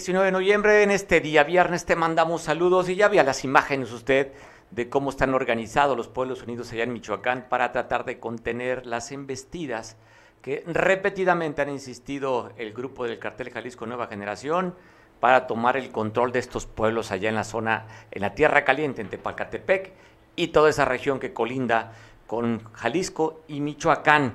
[0.00, 3.92] 19 de noviembre, en este día viernes, te mandamos saludos y ya vea las imágenes
[3.92, 4.32] usted
[4.70, 9.12] de cómo están organizados los pueblos unidos allá en Michoacán para tratar de contener las
[9.12, 9.98] embestidas
[10.40, 14.74] que repetidamente han insistido el grupo del cartel Jalisco Nueva Generación
[15.20, 19.02] para tomar el control de estos pueblos allá en la zona, en la Tierra Caliente,
[19.02, 19.92] en Tepalcatepec
[20.34, 21.92] y toda esa región que colinda
[22.26, 24.32] con Jalisco y Michoacán.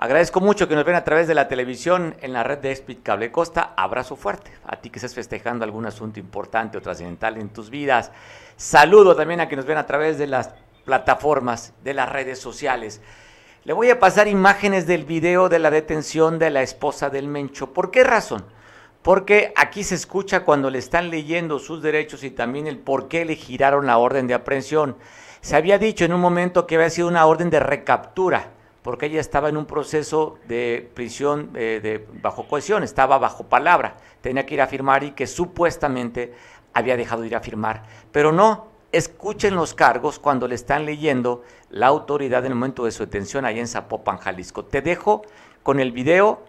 [0.00, 2.98] Agradezco mucho que nos ven a través de la televisión en la red de Speed
[3.02, 3.74] Cable Costa.
[3.76, 8.12] Abrazo fuerte a ti que estés festejando algún asunto importante o trascendental en tus vidas.
[8.56, 13.00] Saludo también a que nos ven a través de las plataformas, de las redes sociales.
[13.64, 17.72] Le voy a pasar imágenes del video de la detención de la esposa del Mencho.
[17.72, 18.44] ¿Por qué razón?
[19.02, 23.24] Porque aquí se escucha cuando le están leyendo sus derechos y también el por qué
[23.24, 24.96] le giraron la orden de aprehensión.
[25.40, 28.52] Se había dicho en un momento que había sido una orden de recaptura
[28.88, 33.98] porque ella estaba en un proceso de prisión eh, de, bajo cohesión, estaba bajo palabra,
[34.22, 36.32] tenía que ir a firmar y que supuestamente
[36.72, 37.82] había dejado de ir a firmar.
[38.12, 42.90] Pero no, escuchen los cargos cuando le están leyendo la autoridad en el momento de
[42.90, 44.64] su detención allá en Zapopan, Jalisco.
[44.64, 45.20] Te dejo
[45.62, 46.40] con el video,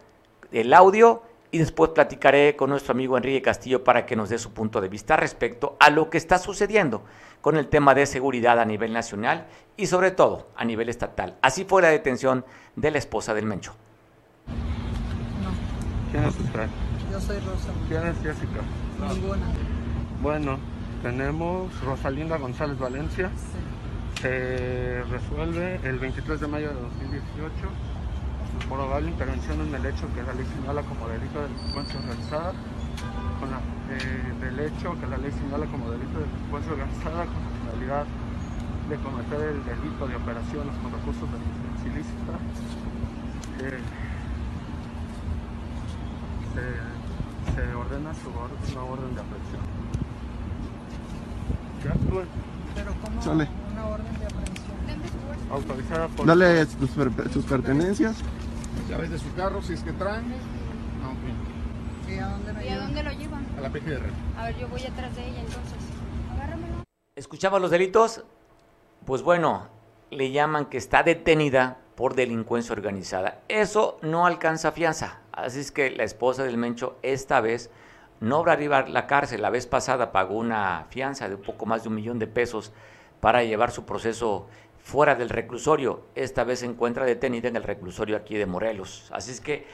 [0.54, 4.54] el audio y después platicaré con nuestro amigo Enrique Castillo para que nos dé su
[4.54, 7.04] punto de vista respecto a lo que está sucediendo
[7.42, 11.38] con el tema de seguridad a nivel nacional y sobre todo a nivel estatal.
[11.42, 12.46] Así fue la detención
[12.76, 13.74] de la esposa del Mencho.
[15.44, 16.68] No, ¿Quién es usted?
[17.12, 17.70] yo soy Rosa.
[17.88, 18.62] ¿Quién es Jessica?
[19.14, 19.46] Ninguna.
[20.22, 20.60] Bueno,
[21.02, 23.30] tenemos Rosalinda González Valencia.
[23.36, 24.22] Sí.
[24.22, 27.54] Se resuelve el 23 de mayo de 2018
[28.52, 32.54] su probable intervención en el hecho que la ley señala como delito de delincuencia organizada,
[33.40, 33.58] con la,
[33.92, 38.06] eh, del hecho que la ley señala como delito de delincuencia organizada con la finalidad
[38.90, 42.34] de cometer el delito de operaciones con recursos de ilícita.
[43.62, 43.80] Eh,
[46.54, 49.62] se, se ordena su or- una orden de aprehensión.
[51.82, 52.24] Que actúe
[52.76, 53.48] Pero ¿cómo Sale.
[53.72, 54.70] una orden de aprehensión?
[55.52, 56.26] autorizada por...
[56.26, 58.18] Dale sus, per- sus pertenencias.
[58.90, 60.26] llaves de su carro si es que traen.
[62.64, 63.46] ¿Y a dónde lo ¿Y a llevan?
[63.58, 64.04] A la PGR.
[64.38, 65.78] A ver, yo voy atrás de ella entonces.
[66.34, 66.84] Agárramelo.
[67.16, 68.24] ¿Escuchaba los delitos?
[69.06, 69.68] Pues bueno,
[70.12, 73.42] le llaman que está detenida por delincuencia organizada.
[73.48, 75.20] Eso no alcanza fianza.
[75.32, 77.70] Así es que la esposa del Mencho esta vez
[78.20, 79.42] no va a arribar la cárcel.
[79.42, 82.74] La vez pasada pagó una fianza de un poco más de un millón de pesos
[83.22, 84.48] para llevar su proceso
[84.80, 86.06] fuera del reclusorio.
[86.16, 89.10] Esta vez se encuentra detenida en el reclusorio aquí de Morelos.
[89.14, 89.68] Así es que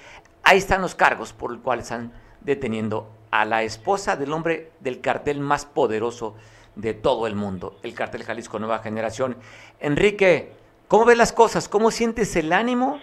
[0.43, 2.11] ahí están los cargos por los cuales están
[2.45, 6.35] deteniendo a la esposa del hombre del cartel más poderoso
[6.75, 9.37] de todo el mundo, el cartel Jalisco Nueva Generación.
[9.79, 10.53] Enrique,
[10.87, 11.67] ¿cómo ves las cosas?
[11.67, 12.99] ¿Cómo sientes el ánimo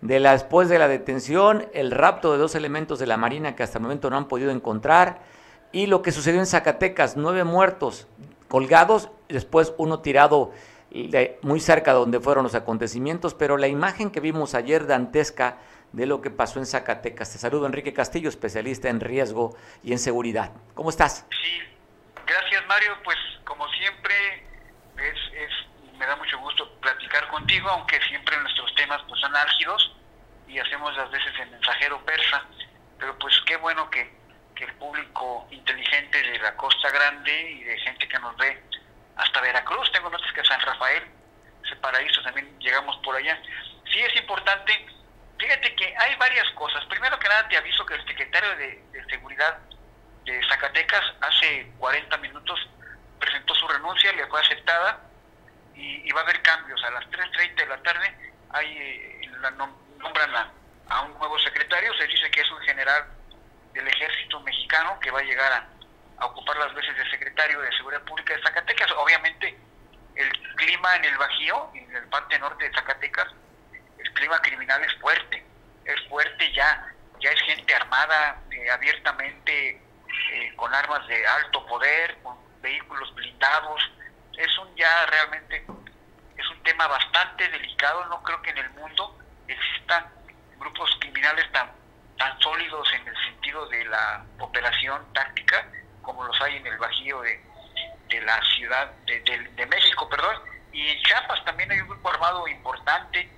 [0.00, 3.62] de la, después de la detención, el rapto de dos elementos de la Marina que
[3.62, 5.20] hasta el momento no han podido encontrar
[5.72, 8.06] y lo que sucedió en Zacatecas, nueve muertos
[8.48, 10.52] colgados después uno tirado
[11.42, 15.58] muy cerca de donde fueron los acontecimientos, pero la imagen que vimos ayer dantesca
[15.92, 17.32] de lo que pasó en Zacatecas.
[17.32, 20.52] Te saludo Enrique Castillo, especialista en riesgo y en seguridad.
[20.74, 21.26] ¿Cómo estás?
[21.30, 21.62] Sí,
[22.26, 24.44] gracias Mario, pues como siempre
[24.98, 29.96] es, es, me da mucho gusto platicar contigo, aunque siempre nuestros temas pues son álgidos
[30.48, 32.44] y hacemos las veces el mensajero persa,
[32.98, 34.14] pero pues qué bueno que,
[34.56, 38.62] el público inteligente de la Costa Grande y de gente que nos ve
[39.16, 41.04] hasta Veracruz, tengo notas que San Rafael,
[41.62, 43.38] ese paraíso también llegamos por allá.
[43.92, 44.86] Sí es importante,
[45.38, 46.84] fíjate que hay varias cosas.
[46.86, 49.58] Primero que nada te aviso que el secretario de, Seguridad
[50.24, 52.58] de Zacatecas hace 40 minutos
[53.20, 55.00] presentó su renuncia, le fue aceptada
[55.74, 56.82] y, va a haber cambios.
[56.84, 60.50] A las 3.30 de la tarde hay, eh, la nom- nombran
[60.88, 63.06] a, un nuevo secretario, se dice que es un general
[63.74, 65.66] del ejército mexicano que va a llegar a,
[66.18, 68.90] a ocupar las veces de secretario de Seguridad Pública de Zacatecas.
[68.96, 69.56] Obviamente
[70.16, 73.28] el clima en el Bajío, en el parte norte de Zacatecas,
[74.16, 75.44] clima criminal es fuerte,
[75.84, 79.80] es fuerte ya, ya es gente armada eh, abiertamente
[80.32, 83.80] eh, con armas de alto poder, con vehículos blindados,
[84.36, 85.64] es un ya realmente
[86.36, 89.18] es un tema bastante delicado, no creo que en el mundo
[89.48, 90.06] existan
[90.58, 91.70] grupos criminales tan
[92.18, 95.66] tan sólidos en el sentido de la operación táctica
[96.00, 97.38] como los hay en el Bajío de,
[98.08, 100.34] de la ciudad de, de- de México, perdón,
[100.72, 103.28] y en Chiapas también hay un grupo armado importante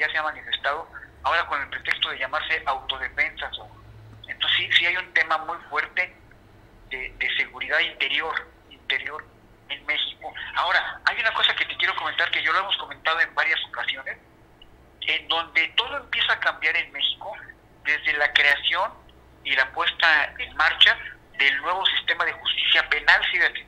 [0.00, 0.88] ya se ha manifestado
[1.22, 3.52] ahora con el pretexto de llamarse autodefensas.
[4.26, 6.16] Entonces sí, sí hay un tema muy fuerte
[6.88, 8.34] de, seguridad interior,
[8.70, 9.24] interior
[9.68, 10.32] en México.
[10.56, 13.60] Ahora, hay una cosa que te quiero comentar que yo lo hemos comentado en varias
[13.68, 14.16] ocasiones,
[15.02, 17.32] en donde todo empieza a cambiar en México
[17.84, 18.92] desde la creación
[19.44, 20.96] y la puesta en marcha
[21.38, 23.66] del nuevo sistema de justicia penal, fíjate.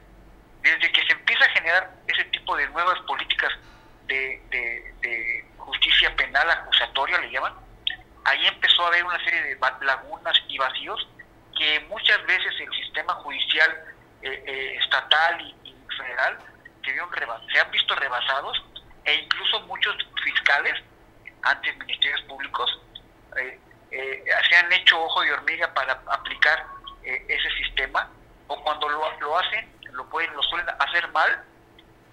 [0.63, 3.53] Desde que se empieza a generar ese tipo de nuevas políticas
[4.07, 4.41] de
[5.67, 7.55] justicia penal acusatoria, le llaman,
[8.25, 11.09] ahí empezó a haber una serie de lagunas y vacíos
[11.57, 13.71] que muchas veces el sistema judicial
[14.23, 16.39] eh, eh, estatal y, federal
[16.85, 16.95] se,
[17.53, 18.63] se han visto rebasados
[19.05, 20.75] e incluso muchos fiscales,
[21.43, 22.81] antes ministerios públicos,
[23.37, 23.59] eh,
[23.91, 26.65] eh, se han hecho ojo de hormiga para aplicar
[27.05, 28.09] eh, ese sistema
[28.47, 31.45] o cuando lo, lo hacen lo pueden lo suelen hacer mal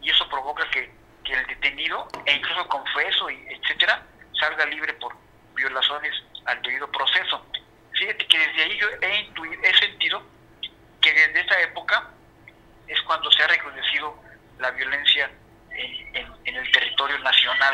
[0.01, 0.91] y eso provoca que,
[1.29, 4.01] que el detenido e incluso confeso y etcétera
[4.39, 5.13] salga libre por
[5.55, 6.13] violaciones
[6.45, 7.45] al debido proceso
[7.93, 10.23] fíjate que desde ahí yo he intuido he sentido
[11.01, 12.09] que desde esa época
[12.87, 14.15] es cuando se ha recrudecido
[14.59, 15.29] la violencia
[15.71, 17.73] en, en- en el territorio nacional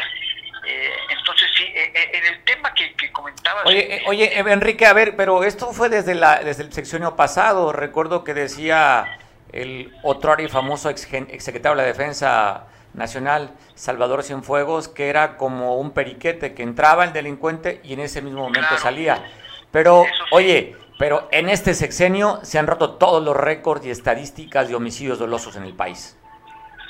[0.68, 4.88] Eh, entonces sí eh, eh, en el tema que, que comentabas Oye, eh, oye, Enrique,
[4.88, 7.72] a ver, pero esto fue desde, la, desde el sexenio pasado.
[7.72, 9.19] Recuerdo que decía
[9.54, 15.75] el otro y famoso ex, exsecretario de la Defensa Nacional, Salvador Cienfuegos, que era como
[15.77, 18.81] un periquete, que entraba el delincuente y en ese mismo momento Claro.
[18.83, 19.24] salía.
[19.71, 20.24] Pero, sí.
[20.31, 25.19] oye, pero en este sexenio se han roto todos los récords y estadísticas de homicidios
[25.19, 26.18] dolosos en el país.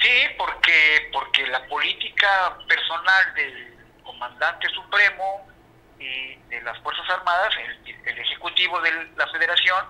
[0.02, 3.74] Sí, porque, porque la política personal del
[4.04, 5.48] comandante supremo
[6.00, 7.52] y de las Fuerzas Armadas,
[7.86, 9.84] el, el Ejecutivo de la Federación,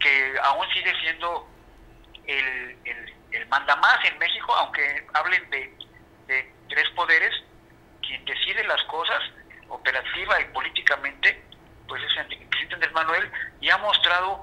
[0.00, 1.46] que aún sigue siendo
[2.26, 5.72] el, el, el mandamás en México, aunque hablen de,
[6.68, 7.34] tres poderes,
[8.00, 9.22] quien decide las cosas
[9.68, 11.44] operativa y políticamente,
[11.86, 13.30] pues es presidente Andrés Manuel,
[13.60, 14.42] y ha mostrado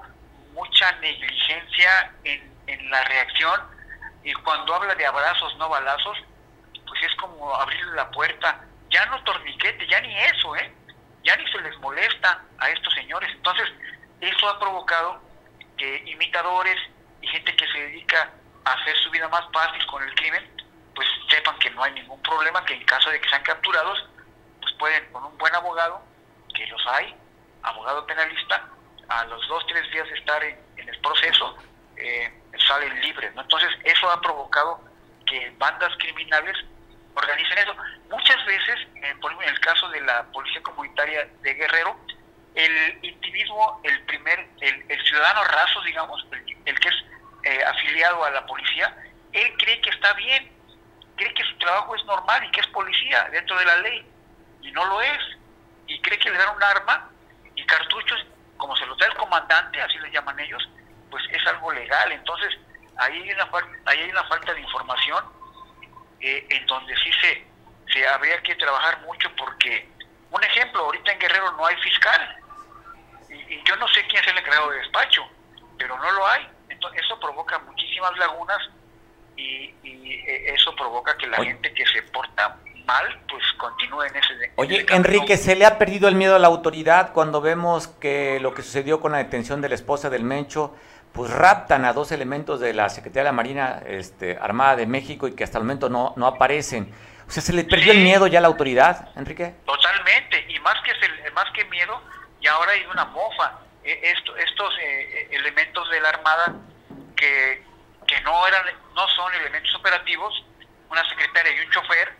[0.52, 3.60] mucha negligencia en, en la reacción
[4.22, 6.18] y cuando habla de abrazos, no balazos,
[6.86, 10.72] pues es como abrirle la puerta, ya no torniquete, ya ni eso, ¿eh?
[11.24, 13.30] Ya ni se les molesta a estos señores.
[13.32, 13.68] Entonces,
[14.20, 15.22] eso ha provocado
[15.76, 16.76] que imitadores
[17.22, 18.30] y gente que se dedica
[18.64, 20.48] hacer su vida más fácil con el crimen,
[20.94, 24.06] pues sepan que no hay ningún problema, que en caso de que sean capturados,
[24.60, 26.02] pues pueden con un buen abogado,
[26.54, 27.14] que los hay,
[27.62, 28.68] abogado penalista,
[29.08, 31.56] a los dos, tres días de estar en, el proceso,
[31.96, 32.32] eh,
[32.66, 33.32] salen libres.
[33.36, 34.80] Entonces, eso ha provocado
[35.26, 36.56] que bandas criminales
[37.14, 37.74] organicen eso.
[38.10, 41.96] Muchas veces, eh, por ejemplo, en el caso de la Policía Comunitaria de Guerrero,
[42.54, 46.26] el individuo, el primer, el, el ciudadano raso, digamos,
[46.64, 47.04] el que es
[47.44, 48.94] eh, afiliado a la policía,
[49.32, 50.52] él cree que está bien,
[51.16, 54.06] cree que su trabajo es normal y que es policía dentro de la ley,
[54.62, 55.18] y no lo es,
[55.86, 57.10] y cree que le dan un arma
[57.54, 58.24] y cartuchos,
[58.56, 60.68] como se los da el comandante, así le llaman ellos,
[61.10, 62.12] pues es algo legal.
[62.12, 62.56] Entonces,
[62.96, 63.48] ahí hay una,
[63.86, 65.24] ahí hay una falta de información
[66.20, 67.46] eh, en donde sí se,
[67.92, 69.88] se habría que trabajar mucho porque,
[70.30, 72.36] un ejemplo, ahorita en Guerrero no hay fiscal.
[73.28, 75.28] Y, y yo no sé quién es el encargado de despacho,
[75.78, 76.48] pero no lo hay.
[76.70, 78.58] Entonces, eso provoca muchísimas lagunas
[79.36, 81.50] y, y, eh, eso provoca que la Oye.
[81.50, 84.32] gente que se porta mal, pues continúe en ese...
[84.44, 84.94] en Oye, ese.
[84.96, 88.62] Enrique, ¿se le ha perdido el miedo a la autoridad cuando vemos que lo que
[88.62, 90.74] sucedió con la detención de la esposa del Mencho,
[91.12, 95.26] pues raptan a dos elementos de la Secretaría de la Marina este, Armada de México
[95.28, 96.92] y que hasta el momento no, no aparecen?
[97.26, 99.54] O sea, ¿se le perdió el miedo ya a la autoridad, Enrique?
[99.64, 102.00] Totalmente, y más que, se- más que miedo,
[102.40, 103.58] y ahora hay una mofa.
[103.90, 106.54] Eh, esto- estos eh, eh, elementos de la Armada
[107.16, 107.64] que,
[108.24, 110.44] no, eran, no son elementos operativos,
[110.88, 112.12] una secretaria y un chofer,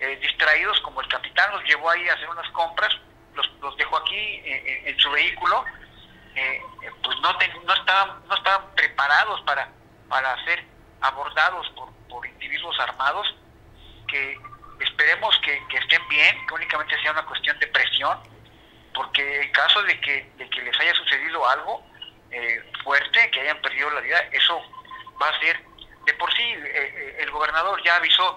[0.00, 2.92] eh, distraídos como el capitán los llevó ahí a hacer unas compras,
[3.34, 5.64] los, dejó aquí en su vehículo,
[6.34, 9.68] eh, eh, pues no, ten- no, estaban, no estaban preparados para,
[10.08, 10.64] para ser
[11.00, 13.34] abordados por, por individuos armados
[14.08, 14.36] que
[14.80, 18.18] esperemos que estén bien, que únicamente sea una cuestión de presión,
[18.98, 21.86] porque en caso de que, de que les haya sucedido algo
[22.32, 24.60] eh, fuerte, que hayan perdido la vida, eso
[25.22, 25.64] va a ser,
[26.04, 28.36] de por sí, eh, eh, el gobernador ya avisó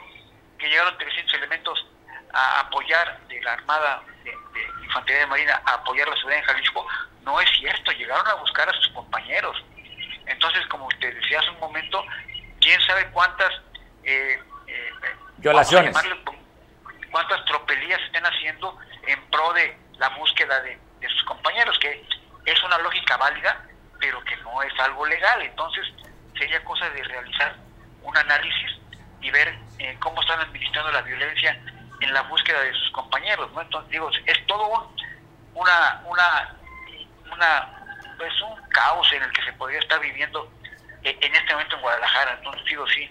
[0.59, 1.87] que llegaron 300 elementos
[2.31, 6.43] a apoyar de la Armada de, de Infantería de Marina, a apoyar la ciudad en
[6.43, 6.85] Jalisco,
[7.23, 9.65] no es cierto, llegaron a buscar a sus compañeros.
[10.27, 12.05] Entonces, como te decía hace un momento,
[12.59, 13.51] quién sabe cuántas
[14.03, 14.91] eh, eh,
[15.37, 15.95] Violaciones.
[15.95, 16.23] llamarle,
[17.09, 18.77] cuántas tropelías estén haciendo
[19.07, 22.03] en pro de la búsqueda de, sus compañeros, que
[22.45, 23.63] es una lógica válida,
[23.99, 25.41] pero que no es algo legal.
[25.43, 25.87] Entonces,
[26.37, 27.55] sería cosa de realizar
[28.01, 28.79] un análisis
[29.21, 31.53] y ver eh, cómo están administrando la violencia
[31.99, 33.61] en la búsqueda de sus compañeros, ¿no?
[33.61, 34.95] Entonces, digo, es todo un,
[35.53, 36.55] una, una,
[37.31, 40.51] una, pues un caos en el que se podría estar viviendo
[41.03, 42.33] eh, en este momento en Guadalajara.
[42.39, 43.07] Entonces, digo, sí,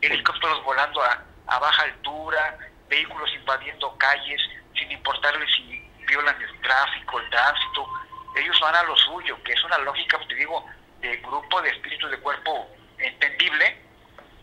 [0.00, 2.56] helicópteros volando a, a baja altura,
[2.88, 4.40] vehículos invadiendo calles,
[4.74, 7.88] sin importarles si violan el tráfico, el tránsito,
[8.36, 10.64] ellos van a lo suyo, que es una lógica, te digo,
[11.00, 12.68] de grupo de espíritus de cuerpo
[12.98, 13.76] entendible,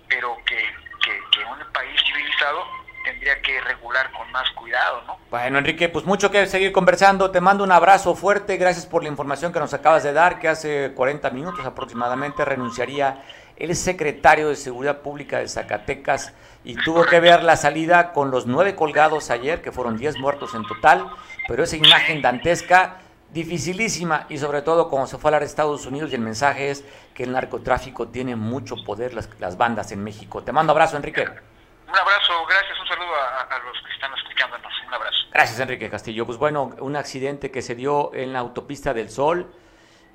[0.08, 0.58] pero que,
[1.03, 2.65] que, que un país civilizado
[3.03, 5.18] tendría que regular con más cuidado, ¿no?
[5.30, 7.32] Bueno, Enrique, pues mucho que seguir conversando.
[7.32, 8.58] Te mando un abrazo fuerte.
[8.58, 13.24] Gracias por la información que nos acabas de dar, que hace 40 minutos aproximadamente renunciaría
[13.58, 18.48] el secretario de Seguridad Pública de Zacatecas y tuvo que ver la salida con los
[18.48, 21.10] nueve colgados ayer, que fueron 10 muertos en total,
[21.48, 22.98] pero esa imagen dantesca,
[23.32, 26.84] dificilísima y sobre todo como se fue a los Estados Unidos y el mensaje es
[27.14, 30.44] que el narcotráfico tiene mucho poder, las, las bandas en México.
[30.44, 31.22] Te mando abrazo, Enrique.
[31.22, 35.18] Un abrazo, gracias, un saludo a, a los que están escuchándonos, un abrazo.
[35.34, 36.26] Gracias, Enrique Castillo.
[36.26, 39.52] Pues bueno, un accidente que se dio en la autopista del Sol.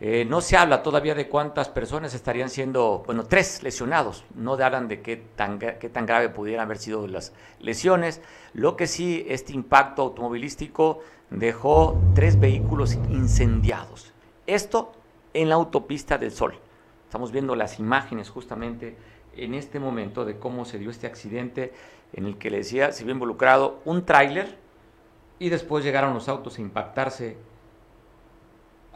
[0.01, 4.25] Eh, no se habla todavía de cuántas personas estarían siendo, bueno, tres lesionados.
[4.35, 8.21] No hablan de qué tan, qué tan grave pudieran haber sido las lesiones.
[8.53, 11.01] Lo que sí, este impacto automovilístico
[11.31, 14.13] dejó tres vehículos incendiados.
[14.47, 14.93] Esto
[15.33, 16.59] en la autopista del Sol.
[17.05, 18.97] Estamos viendo las imágenes justamente
[19.37, 21.73] en este momento de cómo se dio este accidente
[22.13, 24.57] en el que le decía se vio involucrado un tráiler
[25.39, 27.37] y después llegaron los autos a impactarse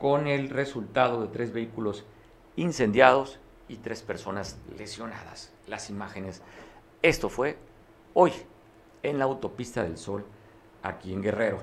[0.01, 2.05] con el resultado de tres vehículos
[2.57, 3.39] incendiados
[3.69, 5.53] y tres personas lesionadas.
[5.67, 6.43] Las imágenes.
[7.03, 7.59] Esto fue
[8.15, 8.33] hoy
[9.03, 10.25] en la autopista del Sol,
[10.83, 11.59] aquí en Guerrero.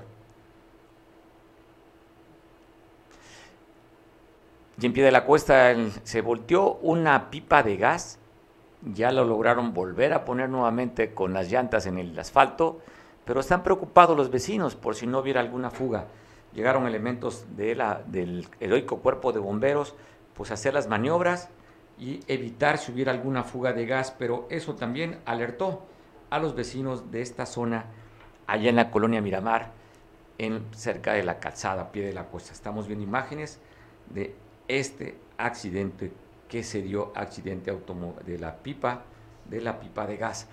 [4.80, 8.20] Y en pie de la cuesta se volteó una pipa de gas.
[8.94, 12.80] Ya lo lograron volver a poner nuevamente con las llantas en el asfalto,
[13.24, 16.06] pero están preocupados los vecinos por si no hubiera alguna fuga
[16.54, 19.94] llegaron elementos del heroico cuerpo de bomberos,
[20.34, 21.48] pues hacer las maniobras
[21.98, 25.82] y evitar si hubiera alguna fuga de gas, pero eso también alertó
[26.30, 27.86] a los vecinos de esta zona
[28.46, 29.72] allá en la colonia Miramar,
[30.38, 32.52] en, cerca de la calzada, pie de la costa.
[32.52, 33.60] Estamos viendo imágenes
[34.10, 34.34] de
[34.68, 36.12] este accidente
[36.48, 37.76] que se dio, accidente
[38.24, 39.02] de la pipa,
[39.44, 40.48] de la pipa de gas.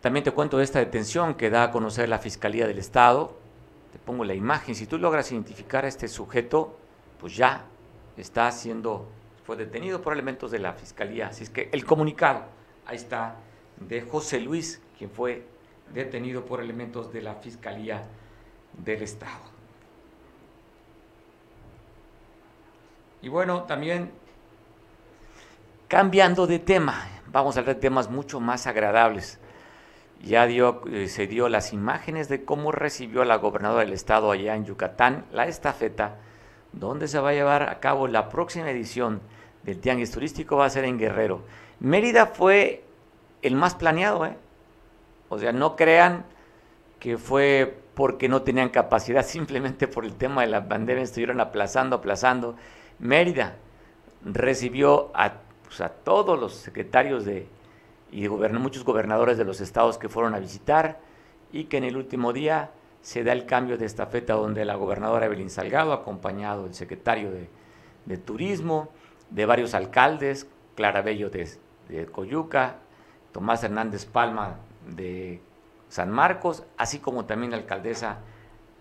[0.00, 3.36] También te cuento de esta detención que da a conocer la Fiscalía del Estado,
[4.04, 6.76] pongo la imagen, si tú logras identificar a este sujeto,
[7.20, 7.64] pues ya
[8.16, 9.08] está siendo,
[9.44, 11.28] fue detenido por elementos de la fiscalía.
[11.28, 12.44] Así es que el comunicado,
[12.86, 13.36] ahí está,
[13.78, 15.46] de José Luis, quien fue
[15.92, 18.02] detenido por elementos de la fiscalía
[18.84, 19.52] del Estado.
[23.20, 24.10] Y bueno, también
[25.86, 29.38] cambiando de tema, vamos a hablar de temas mucho más agradables
[30.22, 34.64] ya eh, se dio las imágenes de cómo recibió la gobernadora del estado allá en
[34.64, 36.16] Yucatán la estafeta,
[36.72, 39.20] donde se va a llevar a cabo la próxima edición
[39.64, 41.42] del Tianguis Turístico, va a ser en Guerrero.
[41.80, 42.84] Mérida fue
[43.42, 44.36] el más planeado, ¿eh?
[45.28, 46.24] O sea, no crean
[47.00, 51.96] que fue porque no tenían capacidad, simplemente por el tema de la pandemia estuvieron aplazando,
[51.96, 52.56] aplazando.
[53.00, 53.56] Mérida
[54.24, 55.32] recibió a,
[55.64, 57.48] pues, a todos los secretarios de,
[58.12, 61.00] y muchos gobernadores de los estados que fueron a visitar
[61.50, 65.26] y que en el último día se da el cambio de estafeta donde la gobernadora
[65.26, 68.90] Evelyn Salgado, acompañado del secretario de, Turismo,
[69.30, 71.48] de varios alcaldes, Clara Bello de,
[71.88, 72.76] de Coyuca,
[73.32, 75.40] Tomás Hernández Palma de
[75.88, 78.18] San Marcos, así como también la alcaldesa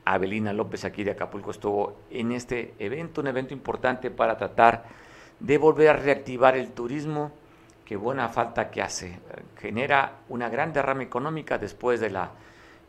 [0.04, 4.84] Abelina López aquí de Acapulco estuvo en este evento, un evento importante para tratar
[5.40, 7.32] de volver a reactivar el turismo
[7.92, 9.20] qué buena falta que hace.
[9.58, 12.32] Genera una gran derrama económica después de, la,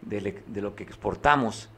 [0.00, 1.68] de, lo que exportamos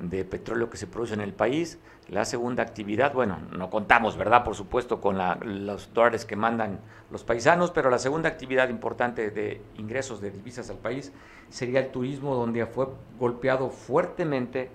[0.00, 1.78] de petróleo que se produce en el país.
[2.08, 4.42] La segunda actividad, bueno, no contamos, ¿verdad?
[4.42, 5.16] Por supuesto, con
[5.64, 6.80] los dólares que mandan
[7.12, 11.12] los paisanos, pero la segunda actividad importante de ingresos de divisas al país
[11.48, 14.70] sería el turismo, donde fue golpeado fuertemente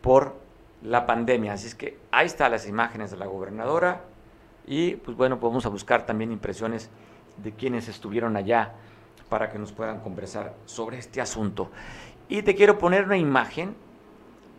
[0.00, 0.34] por
[0.82, 1.52] la pandemia.
[1.52, 4.00] Así es que ahí están las imágenes de la gobernadora
[4.66, 6.90] y pues bueno, podemos a buscar también impresiones
[7.42, 8.74] de quienes estuvieron allá
[9.28, 11.70] para que nos puedan conversar sobre este asunto.
[12.28, 13.74] Y te quiero poner una imagen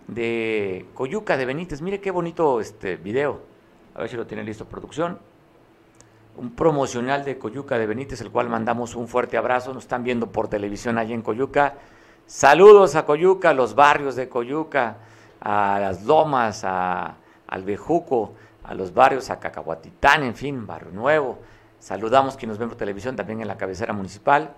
[0.08, 1.82] de Coyuca de Benítez.
[1.82, 3.42] Mire qué bonito este video.
[3.96, 5.20] A ver si lo tiene listo producción.
[6.38, 9.74] Un promocional de Coyuca de Benítez, el cual mandamos un fuerte abrazo.
[9.74, 11.76] Nos están viendo por televisión allí en Coyuca.
[12.26, 14.98] Saludos a Coyuca, los barrios de Coyuca,
[15.42, 17.16] a las lomas, a,
[17.48, 21.40] al Bejuco, a los barrios, a Cacahuatitán, en fin, Barrio Nuevo
[21.80, 24.54] Saludamos quienes nos ven por televisión también en la cabecera municipal.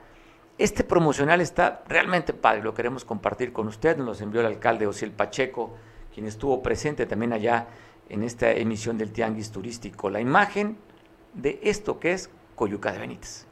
[0.57, 3.97] Este promocional está realmente padre, lo queremos compartir con usted.
[3.97, 5.71] Nos envió el alcalde Osiel Pacheco,
[6.13, 7.67] quien estuvo presente también allá
[8.09, 10.09] en esta emisión del Tianguis Turístico.
[10.09, 10.77] La imagen
[11.33, 13.45] de esto que es Coyuca de Benítez.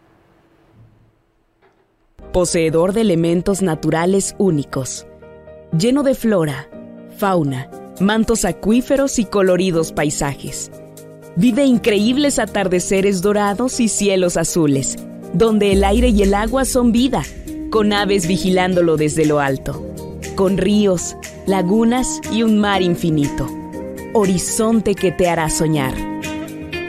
[2.33, 5.07] Poseedor de elementos naturales únicos,
[5.71, 6.69] lleno de flora,
[7.17, 7.71] fauna,
[8.01, 10.69] mantos acuíferos y coloridos paisajes
[11.39, 14.98] Vive increíbles atardeceres dorados y cielos azules,
[15.31, 17.24] donde el aire y el agua son vida,
[17.69, 19.81] con aves vigilándolo desde lo alto,
[20.36, 21.15] con ríos,
[21.48, 23.48] lagunas y un mar infinito.
[24.12, 25.93] Horizonte que te hará soñar.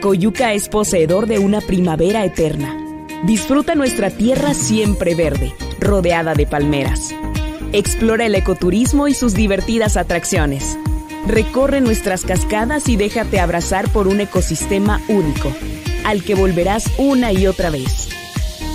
[0.01, 2.75] Coyuca es poseedor de una primavera eterna.
[3.23, 7.15] Disfruta nuestra tierra siempre verde, rodeada de palmeras.
[7.71, 10.77] Explora el ecoturismo y sus divertidas atracciones.
[11.27, 15.51] Recorre nuestras cascadas y déjate abrazar por un ecosistema único,
[16.03, 18.09] al que volverás una y otra vez.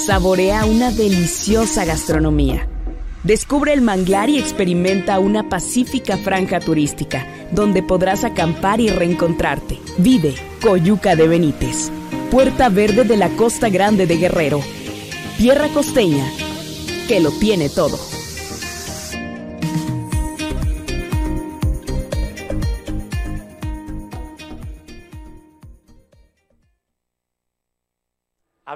[0.06, 2.68] Saborea una deliciosa gastronomía.
[3.24, 9.80] Descubre el manglar y experimenta una pacífica franja turística, donde podrás acampar y reencontrarte.
[9.98, 11.90] Vive Coyuca de Benítez,
[12.30, 14.60] Puerta Verde de la Costa Grande de Guerrero.
[15.38, 16.30] Tierra costeña,
[17.08, 17.98] que lo tiene todo.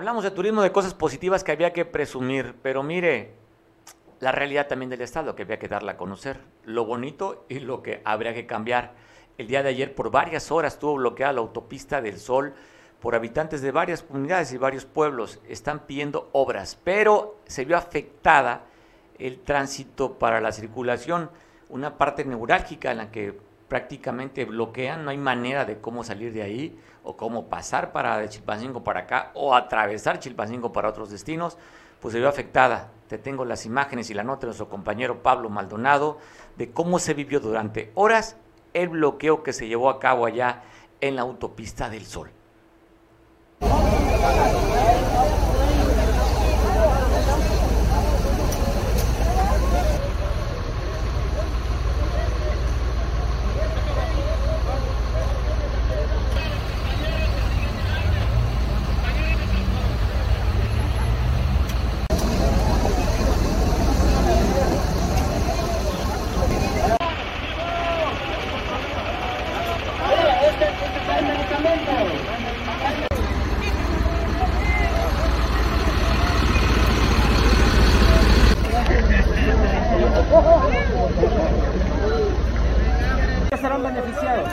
[0.00, 3.34] Hablamos de turismo, de cosas positivas que había que presumir, pero mire,
[4.18, 7.82] la realidad también del Estado que había que darla a conocer, lo bonito y lo
[7.82, 8.94] que habría que cambiar.
[9.36, 12.54] El día de ayer por varias horas estuvo bloqueada la autopista del Sol
[12.98, 15.38] por habitantes de varias comunidades y varios pueblos.
[15.46, 18.62] Están pidiendo obras, pero se vio afectada
[19.18, 21.30] el tránsito para la circulación,
[21.68, 23.38] una parte neurálgica en la que
[23.70, 28.28] prácticamente bloquean, no hay manera de cómo salir de ahí o cómo pasar para de
[28.28, 31.56] Chilpancingo para acá o atravesar Chilpancingo para otros destinos,
[32.00, 32.90] pues se vio afectada.
[33.09, 36.18] Te tengo las imágenes y la nota de nuestro compañero Pablo Maldonado
[36.59, 38.37] de cómo se vivió durante horas
[38.74, 40.62] el bloqueo que se llevó a cabo allá
[41.00, 42.30] en la autopista del Sol.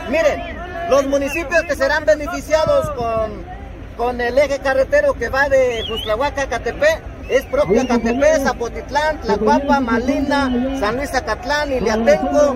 [0.10, 0.58] Miren,
[0.90, 3.46] los municipios que serán beneficiados con,
[3.98, 9.80] con el eje carretero que va de Juslahuaca a Catepé es propio Catepé, Zapotitlán, Tlacuapa,
[9.82, 12.56] Malina, San Luis Acatlán, Iliatenco,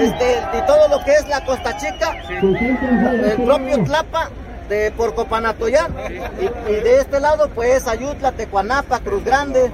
[0.00, 4.30] este, y todo lo que es la Costa Chica, el propio Tlapa
[4.68, 5.92] de Porcopanatoyán,
[6.40, 9.72] y, y de este lado pues Ayutla, Tecuanapa, Cruz Grande,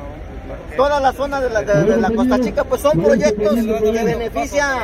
[0.76, 4.78] toda la zona de la, de- de la Costa Chica, pues son proyectos que benefician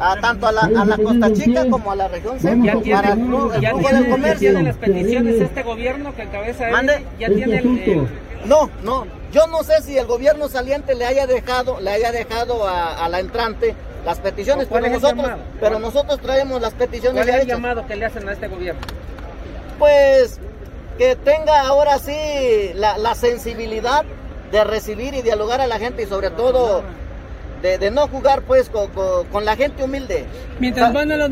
[0.00, 3.60] a, tanto a la, a la Costa Chica como a la región centro para el
[3.60, 4.50] ya tiene, del ya comercio.
[4.50, 7.04] tiene las peticiones este gobierno que encabeza él, Mande.
[7.18, 8.08] ya tiene el,
[8.46, 12.66] No, no, yo no sé si el gobierno saliente le haya dejado, le haya dejado
[12.66, 15.30] a, a la entrante las peticiones, ¿O cuál pero nosotros,
[15.60, 17.58] pero nosotros traemos las peticiones ¿Cuál ya es el hechas.
[17.58, 18.80] llamado que le hacen a este gobierno?
[19.78, 20.40] Pues
[20.98, 22.16] que tenga ahora sí
[22.74, 24.04] la, la sensibilidad
[24.52, 26.82] de recibir y dialogar a la gente y sobre todo
[27.62, 30.26] de, de no jugar pues con, con- con la gente humilde.
[30.60, 31.30] Mientras van a los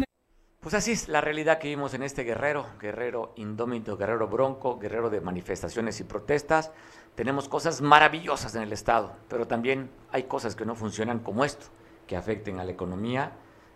[0.61, 5.11] Pues así es la realidad que vimos en este guerrero, guerrero indómito, guerrero bronco, guerrero
[5.11, 6.73] de manifestaciones y protestas.
[7.15, 11.67] Tenemos cosas maravillosas en el Estado, pero también hay cosas que no funcionan como esto,
[12.07, 13.33] que afecten a la economía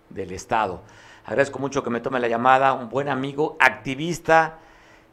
[0.09, 0.83] del Estado.
[1.27, 4.59] Agradezco mucho que me tome la llamada, un buen amigo, activista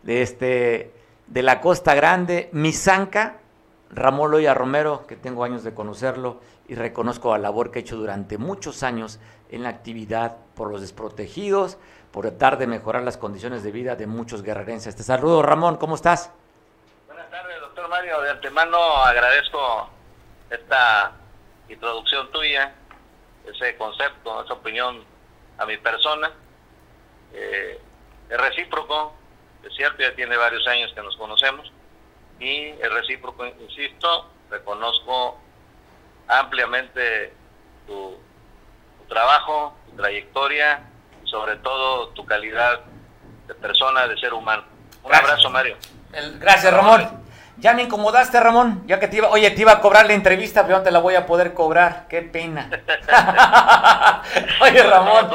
[0.04, 0.92] de, este,
[1.28, 3.38] de la Costa Grande, Misanca,
[3.94, 7.98] Ramón Loya Romero, que tengo años de conocerlo y reconozco la labor que ha hecho
[7.98, 11.78] durante muchos años en la actividad por los desprotegidos,
[12.12, 14.96] por tratar de mejorar las condiciones de vida de muchos guerrerenses.
[14.96, 16.32] Te saludo, Ramón, ¿cómo estás?
[17.08, 18.22] Buenas tardes, doctor Mario.
[18.22, 19.90] De antemano agradezco
[20.50, 21.12] esta
[21.68, 22.74] introducción tuya,
[23.46, 25.04] ese concepto, esa opinión
[25.58, 26.32] a mi persona.
[27.34, 27.80] Eh,
[28.30, 29.14] es recíproco,
[29.64, 31.72] es cierto, ya tiene varios años que nos conocemos,
[32.42, 35.38] y es recíproco, insisto, reconozco
[36.28, 37.34] ampliamente
[37.86, 38.18] tu,
[38.98, 40.82] tu trabajo, tu trayectoria,
[41.24, 42.82] y sobre todo tu calidad
[43.48, 44.64] de persona, de ser humano.
[45.04, 45.30] Un Gracias.
[45.30, 45.78] abrazo, Mario.
[46.14, 47.22] El- gracias, Ramón.
[47.58, 48.82] Ya me incomodaste, Ramón.
[48.88, 51.00] Ya que te iba, oye, te iba a cobrar la entrevista, pero no te la
[51.00, 52.08] voy a poder cobrar.
[52.10, 52.70] Qué pena.
[54.62, 55.30] oye, Ramón,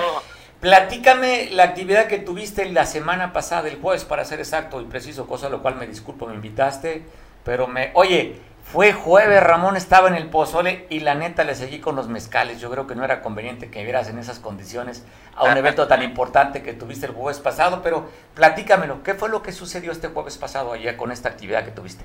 [0.61, 5.27] platícame la actividad que tuviste la semana pasada, el jueves, para ser exacto y preciso,
[5.27, 7.05] cosa lo cual me disculpo, me invitaste.
[7.45, 11.79] Pero me, oye, fue jueves, Ramón estaba en el pozole y la neta le seguí
[11.79, 12.61] con los mezcales.
[12.61, 16.03] Yo creo que no era conveniente que vieras en esas condiciones a un evento tan
[16.03, 20.37] importante que tuviste el jueves pasado, pero platícamelo, ¿qué fue lo que sucedió este jueves
[20.37, 22.05] pasado allá con esta actividad que tuviste?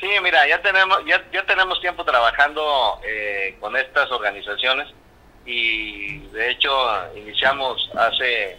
[0.00, 4.88] Sí, mira, ya tenemos ya, ya tenemos tiempo trabajando eh, con estas organizaciones
[5.46, 6.70] y de hecho
[7.16, 8.58] iniciamos hace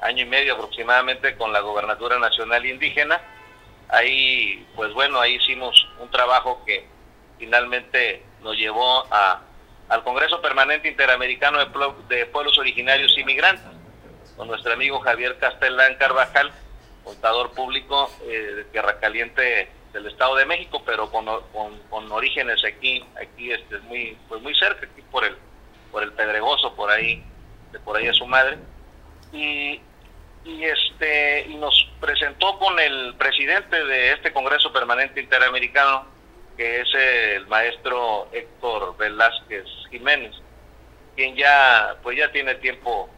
[0.00, 3.20] año y medio aproximadamente con la Gobernatura Nacional Indígena.
[3.88, 6.86] Ahí, pues bueno, ahí hicimos un trabajo que
[7.38, 9.42] finalmente nos llevó a,
[9.88, 13.64] al Congreso Permanente Interamericano de, de Pueblos Originarios y Migrantes,
[14.36, 16.50] con nuestro amigo Javier Castellán Carvajal,
[17.04, 22.64] contador público eh, de Tierra Caliente del Estado de México, pero con, con, con orígenes
[22.64, 25.36] aquí, aquí este, muy, pues muy cerca, aquí por el,
[25.94, 27.22] por el Pedregoso, por ahí,
[27.70, 28.58] de por ahí a su madre.
[29.32, 29.80] Y,
[30.44, 36.06] y este nos presentó con el presidente de este Congreso Permanente Interamericano,
[36.56, 40.34] que es el maestro Héctor Velázquez Jiménez,
[41.14, 43.08] quien ya pues ya tiene tiempo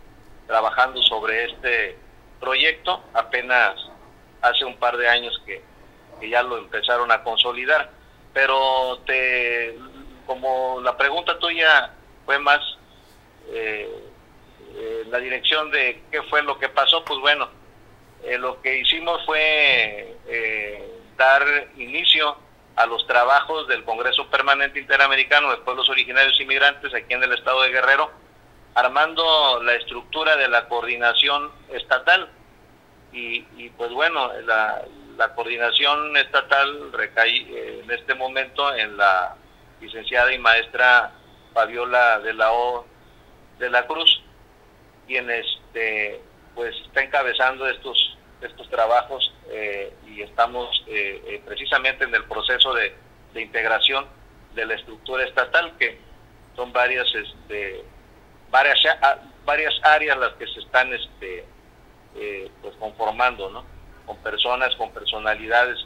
[0.46, 1.96] trabajando sobre este
[2.38, 3.74] proyecto, apenas
[4.42, 5.62] hace un par de años que,
[6.20, 7.90] que ya lo empezaron a consolidar,
[8.34, 9.78] pero te
[10.26, 11.92] como la pregunta tuya
[12.26, 12.60] fue más
[13.48, 13.88] eh,
[14.74, 17.48] eh, la dirección de qué fue lo que pasó, pues bueno,
[18.24, 21.42] eh, lo que hicimos fue eh, dar
[21.76, 22.36] inicio
[22.74, 27.32] a los trabajos del Congreso Permanente Interamericano de Pueblos Originarios y Migrantes aquí en el
[27.32, 28.10] estado de Guerrero,
[28.74, 32.28] armando la estructura de la coordinación estatal.
[33.12, 34.82] Y, y, pues bueno, la,
[35.16, 39.36] la coordinación estatal recae en este momento en la
[39.80, 41.12] licenciada y maestra
[41.57, 42.85] Fabiola de la O
[43.59, 44.23] de la Cruz,
[45.07, 46.21] quien este
[46.55, 52.75] pues está encabezando estos estos trabajos eh, y estamos eh, eh, precisamente en el proceso
[52.75, 52.95] de,
[53.33, 54.07] de integración
[54.55, 55.99] de la estructura estatal que
[56.57, 57.83] son varias este
[58.51, 58.79] varias
[59.47, 61.47] varias áreas las que se están este
[62.16, 63.64] eh, pues conformando no
[64.05, 65.79] con personas con personalidades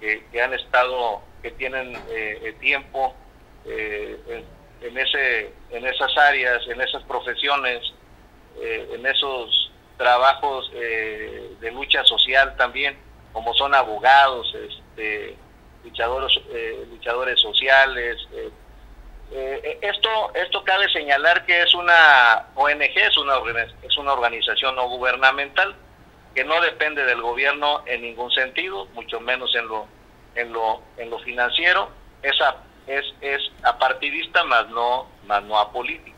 [0.00, 3.14] que, que, han estado que tienen eh, tiempo
[3.66, 4.42] eh,
[4.82, 7.80] en, ese en esas áreas en esas profesiones
[8.60, 12.98] eh, en esos trabajos eh, de lucha social también
[13.32, 15.36] como son abogados este
[15.84, 23.34] luchadores eh, luchadores sociales eh, esto esto cabe señalar que es una ONG es una
[23.82, 25.74] es una organización no gubernamental
[26.34, 29.86] que no depende del gobierno en ningún sentido mucho menos en lo
[30.36, 31.90] en lo en lo financiero.
[32.22, 36.16] Es a- es es apartidista más no más no apolítico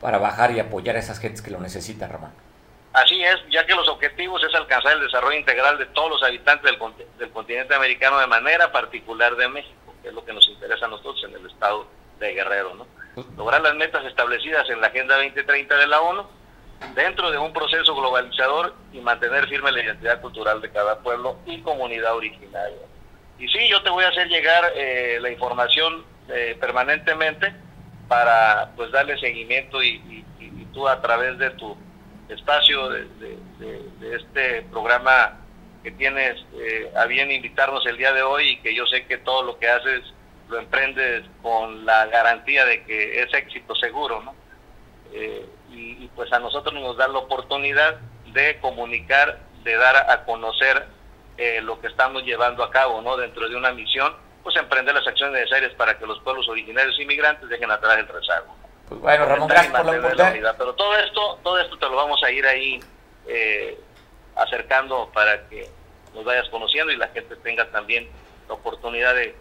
[0.00, 2.30] para bajar y apoyar a esas gentes que lo necesitan, Ramón.
[2.92, 6.70] así es ya que los objetivos es alcanzar el desarrollo integral de todos los habitantes
[6.70, 6.78] del,
[7.18, 10.88] del continente americano de manera particular de México que es lo que nos interesa a
[10.88, 11.86] nosotros en el estado
[12.20, 12.86] de Guerrero no
[13.36, 16.24] lograr las metas establecidas en la Agenda 2030 de la ONU
[16.94, 21.60] dentro de un proceso globalizador y mantener firme la identidad cultural de cada pueblo y
[21.62, 22.78] comunidad originaria.
[23.38, 27.54] Y sí, yo te voy a hacer llegar eh, la información eh, permanentemente
[28.08, 31.76] para pues darle seguimiento y, y- y- tú a través de tu
[32.28, 33.38] espacio de,
[34.14, 35.34] este programa
[35.82, 39.18] que tienes eh, a bien invitarnos el día de hoy y que yo sé que
[39.18, 40.02] todo lo que haces
[40.48, 44.34] lo emprendes con la garantía de que es éxito seguro, ¿no?
[45.12, 45.46] Eh,
[45.78, 47.96] y, y, pues a nosotros nos da la oportunidad
[48.32, 50.86] de comunicar, de dar a conocer
[51.36, 53.16] eh, lo que estamos llevando a cabo, ¿no?
[53.16, 54.12] Dentro de una misión,
[54.42, 58.56] pues emprender las acciones necesarias para que los pueblos originarios inmigrantes dejen atrás el rezago.
[58.88, 60.56] Pues bueno, Ramón, gracias por la oportunidad.
[60.58, 62.80] Pero todo esto, todo esto te lo vamos a ir ahí
[63.26, 63.78] eh,
[64.34, 65.68] acercando para que
[66.14, 68.08] nos vayas conociendo y la gente tenga también
[68.48, 69.36] la oportunidad de,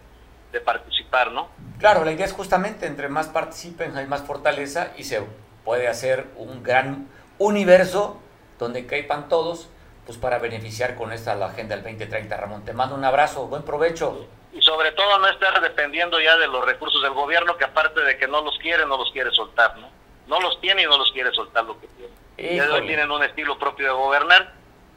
[0.52, 1.50] de participar, ¿no?
[1.80, 5.24] Claro, la idea es justamente entre más participen hay más fortaleza y se
[5.68, 8.18] puede hacer un gran universo
[8.58, 9.68] donde caipan todos
[10.06, 12.38] pues para beneficiar con esta la Agenda del 2030.
[12.38, 14.26] Ramón, te mando un abrazo, buen provecho.
[14.54, 18.18] Y sobre todo no estar dependiendo ya de los recursos del gobierno, que aparte de
[18.18, 19.90] que no los quiere, no los quiere soltar, ¿no?
[20.28, 22.56] No los tiene y no los quiere soltar lo que tiene.
[22.56, 24.54] Ya hoy tienen un estilo propio de gobernar,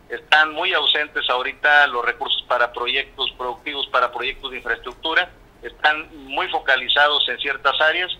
[0.09, 5.31] están muy ausentes ahorita los recursos para proyectos productivos, para proyectos de infraestructura,
[5.65, 8.17] están muy focalizados en ciertas áreas.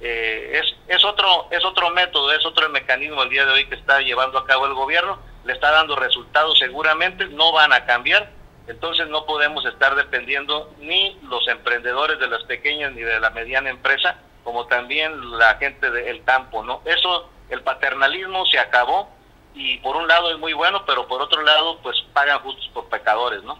[0.00, 3.74] Eh, es, es, otro, es otro método, es otro mecanismo el día de hoy que
[3.74, 8.30] está llevando a cabo el gobierno le está dando resultados seguramente, no van a cambiar,
[8.66, 13.70] entonces no podemos estar dependiendo ni los emprendedores de las pequeñas ni de la mediana
[13.70, 16.82] empresa, como también la gente del campo, ¿no?
[16.84, 19.08] Eso, el paternalismo se acabó
[19.54, 22.84] y por un lado es muy bueno, pero por otro lado, pues pagan justos por
[22.90, 23.58] pecadores, ¿no?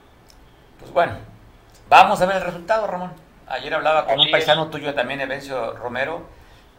[0.79, 1.17] Pues bueno,
[1.89, 3.28] vamos a ver el resultado, Ramón.
[3.51, 4.71] Ayer hablaba con Así un paisano es.
[4.71, 6.29] tuyo también, Evencio Romero,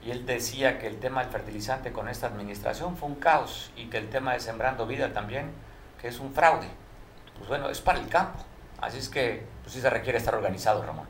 [0.04, 3.86] y él decía que el tema del fertilizante con esta administración fue un caos y
[3.90, 5.52] que el tema de Sembrando Vida también,
[6.02, 6.68] que es un fraude.
[7.38, 8.40] Pues bueno, es para el campo.
[8.82, 11.08] Así es que pues sí se requiere estar organizado, Ramón.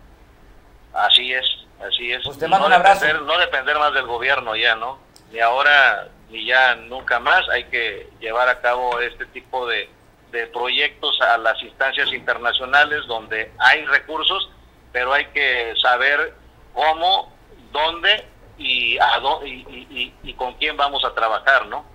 [0.94, 1.46] Así es,
[1.86, 2.24] así es.
[2.24, 3.06] Pues te mando no un abrazo.
[3.06, 4.98] Depender, no depender más del gobierno ya, ¿no?
[5.32, 7.48] Ni ahora ni ya nunca más.
[7.50, 9.90] Hay que llevar a cabo este tipo de,
[10.32, 14.50] de proyectos a las instancias internacionales donde hay recursos,
[14.92, 16.34] pero hay que saber
[16.74, 17.34] cómo,
[17.72, 18.26] dónde
[18.58, 21.86] y, a do, y, y, y, con quién vamos a trabajar, ¿no?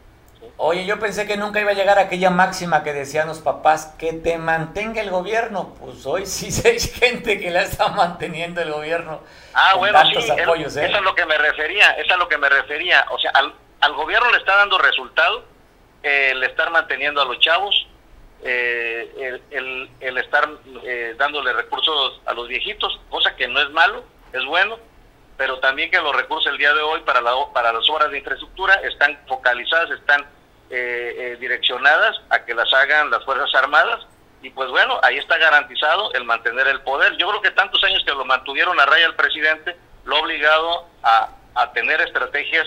[0.57, 4.13] Oye, yo pensé que nunca iba a llegar aquella máxima que decían los papás, que
[4.13, 5.75] te mantenga el gobierno.
[5.81, 9.21] Pues hoy sí hay gente que la está manteniendo el gobierno.
[9.53, 10.87] Ah, bueno, sí, apoyos, ¿eh?
[10.87, 13.05] eso es lo que me refería, eso es a lo que me refería.
[13.11, 15.45] O sea, al, al gobierno le está dando resultado
[16.03, 17.87] eh, el estar manteniendo a los chavos,
[18.43, 20.49] eh, el, el, estar
[20.85, 24.79] eh, dándole recursos a los viejitos, cosa que no es malo, es bueno
[25.37, 28.19] pero también que los recursos el día de hoy para, la, para las obras de
[28.19, 30.23] infraestructura están focalizadas, están
[30.71, 34.07] eh, eh, direccionadas a que las hagan las Fuerzas Armadas
[34.43, 37.17] y pues bueno, ahí está garantizado el mantener el poder.
[37.17, 40.87] Yo creo que tantos años que lo mantuvieron a raya el presidente lo ha obligado
[41.03, 42.67] a tener estrategias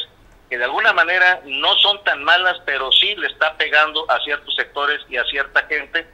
[0.49, 4.55] que de alguna manera no son tan malas, pero sí le está pegando a ciertos
[4.55, 6.07] sectores y a cierta gente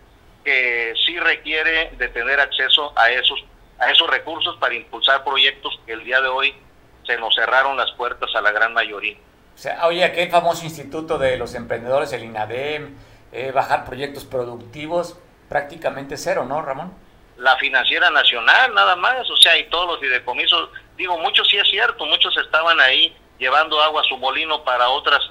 [0.43, 3.43] que sí requiere de tener acceso a esos
[3.79, 6.55] a esos recursos para impulsar proyectos que el día de hoy
[7.05, 9.17] se nos cerraron las puertas a la gran mayoría.
[9.53, 12.95] O sea, oye, aquel famoso instituto de los emprendedores, el INADEM,
[13.31, 15.17] eh, bajar proyectos productivos,
[15.49, 16.93] prácticamente cero, ¿no, Ramón?
[17.37, 21.67] La financiera nacional, nada más, o sea, y todos los fideicomisos, digo, muchos sí es
[21.67, 25.21] cierto, muchos estaban ahí llevando agua a su molino para otras,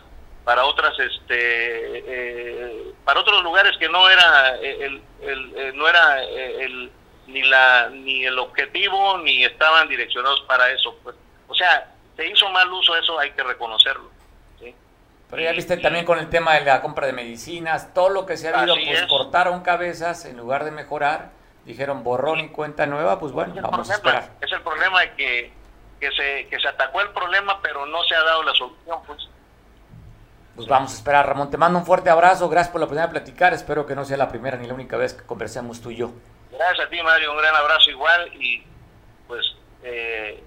[0.45, 6.23] para otras, este, eh, para otros lugares que no era el, el, el no era
[6.23, 6.91] el
[7.27, 11.17] ni la ni el objetivo ni estaban direccionados para eso pues
[11.49, 14.11] o sea se hizo mal uso eso hay que reconocerlo
[14.59, 14.75] ¿sí?
[15.31, 18.27] pero ya viste y, también con el tema de la compra de medicinas todo lo
[18.27, 19.07] que se ha habido pues es.
[19.07, 21.31] cortaron cabezas en lugar de mejorar
[21.65, 25.13] dijeron borrón y cuenta nueva pues bueno vamos problema, a esperar es el problema de
[25.15, 25.53] que
[26.03, 29.29] que se que se atacó el problema pero no se ha dado la solución pues
[30.55, 31.51] pues vamos a esperar, Ramón.
[31.51, 32.47] Te mando un fuerte abrazo.
[32.51, 33.55] Gracias por la oportunidad de platicar.
[33.55, 36.13] Espero que no sea la primera ni la única vez que conversemos tú y yo.
[36.51, 37.33] Gracias a ti, Mario.
[37.33, 38.63] Un gran abrazo igual y
[39.27, 39.47] pues
[39.83, 40.45] eh,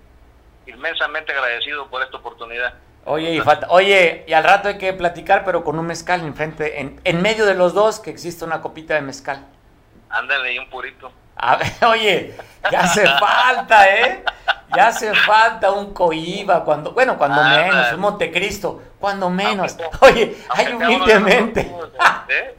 [0.68, 2.76] inmensamente agradecido por esta oportunidad.
[3.06, 6.82] Oye, y falta, oye, y al rato hay que platicar, pero con un mezcal enfrente,
[6.82, 9.44] en, en medio de los dos, que existe una copita de mezcal.
[10.10, 11.12] Ándale, y un purito.
[11.36, 12.36] A ver, oye,
[12.72, 14.24] ya hace falta, ¿eh?
[14.76, 19.76] Ya hace falta un coiba, cuando, bueno, cuando ah, menos, un Montecristo, cuando menos.
[20.02, 21.72] Oye, hay humildemente.
[22.30, 22.56] ¿eh?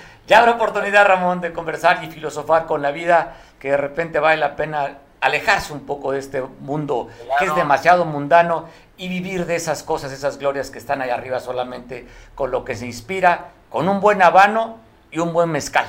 [0.26, 4.38] Ya habrá oportunidad, Ramón, de conversar y filosofar con la vida, que de repente vale
[4.38, 7.38] la pena alejarse un poco de este mundo claro.
[7.38, 11.38] que es demasiado mundano y vivir de esas cosas, esas glorias que están ahí arriba
[11.38, 14.80] solamente con lo que se inspira, con un buen habano
[15.12, 15.86] y un buen mezcal.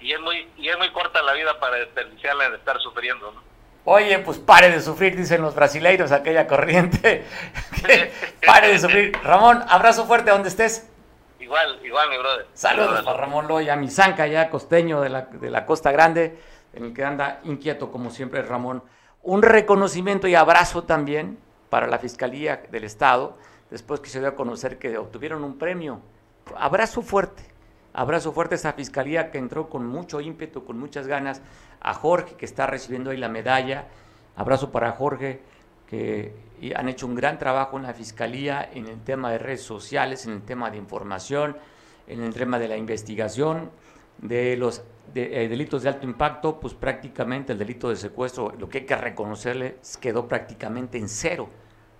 [0.00, 3.47] Y es muy, y es muy corta la vida para desperdiciarla de estar sufriendo, ¿no?
[3.84, 7.24] Oye, pues pare de sufrir, dicen los brasileiros, aquella corriente.
[8.46, 9.16] pare de sufrir.
[9.22, 10.86] Ramón, abrazo fuerte donde estés.
[11.40, 12.46] Igual, igual, mi brother.
[12.52, 16.38] Saludos para Ramón Loya, mi zanca ya costeño de la, de la Costa Grande,
[16.74, 18.82] en el que anda inquieto como siempre Ramón.
[19.22, 21.38] Un reconocimiento y abrazo también
[21.70, 23.38] para la Fiscalía del Estado,
[23.70, 26.00] después que se dio a conocer que obtuvieron un premio.
[26.56, 27.42] Abrazo fuerte,
[27.92, 31.42] abrazo fuerte a esa Fiscalía que entró con mucho ímpetu, con muchas ganas,
[31.80, 33.86] a Jorge que está recibiendo ahí la medalla.
[34.36, 35.40] Abrazo para Jorge,
[35.86, 36.34] que
[36.74, 40.32] han hecho un gran trabajo en la Fiscalía en el tema de redes sociales, en
[40.32, 41.56] el tema de información,
[42.06, 43.70] en el tema de la investigación
[44.18, 44.82] de los
[45.14, 48.86] de, eh, delitos de alto impacto, pues prácticamente el delito de secuestro, lo que hay
[48.86, 51.48] que reconocerle, quedó prácticamente en cero.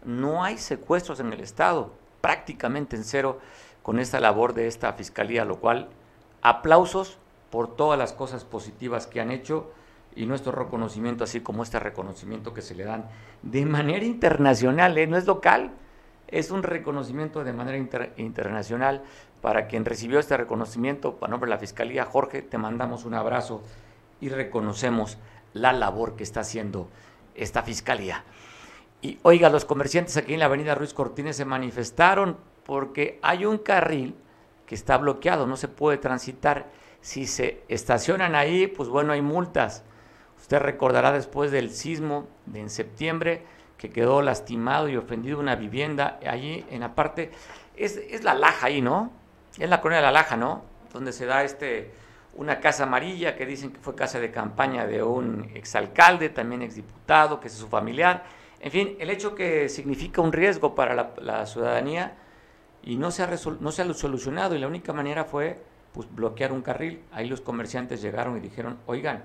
[0.04, 3.40] No hay secuestros en el Estado, prácticamente en cero
[3.82, 5.88] con esta labor de esta Fiscalía, lo cual
[6.42, 7.18] aplausos
[7.50, 9.72] por todas las cosas positivas que han hecho
[10.14, 13.08] y nuestro reconocimiento, así como este reconocimiento que se le dan
[13.42, 15.06] de manera internacional, ¿eh?
[15.06, 15.70] no es local,
[16.26, 17.78] es un reconocimiento de manera
[18.16, 19.02] internacional
[19.40, 23.62] para quien recibió este reconocimiento, para nombre de la Fiscalía, Jorge, te mandamos un abrazo
[24.20, 25.18] y reconocemos
[25.52, 26.88] la labor que está haciendo
[27.34, 28.24] esta Fiscalía.
[29.00, 32.36] Y oiga, los comerciantes aquí en la avenida Ruiz Cortines se manifestaron
[32.68, 34.14] porque hay un carril
[34.66, 36.66] que está bloqueado, no se puede transitar.
[37.00, 39.84] Si se estacionan ahí, pues bueno, hay multas.
[40.36, 43.42] Usted recordará después del sismo de en septiembre
[43.78, 47.30] que quedó lastimado y ofendido una vivienda allí en la parte,
[47.74, 49.12] es, es la laja ahí, ¿no?
[49.56, 50.62] Es la colonia de la Laja, ¿no?
[50.92, 51.90] Donde se da este
[52.34, 57.40] una casa amarilla que dicen que fue casa de campaña de un exalcalde, también exdiputado,
[57.40, 58.24] que es su familiar.
[58.60, 62.16] En fin, el hecho que significa un riesgo para la, ciudadanía
[62.88, 65.60] y no se, ha no se ha solucionado y la única manera fue
[65.92, 67.04] pues, bloquear un carril.
[67.12, 69.24] Ahí los comerciantes llegaron y dijeron, oigan,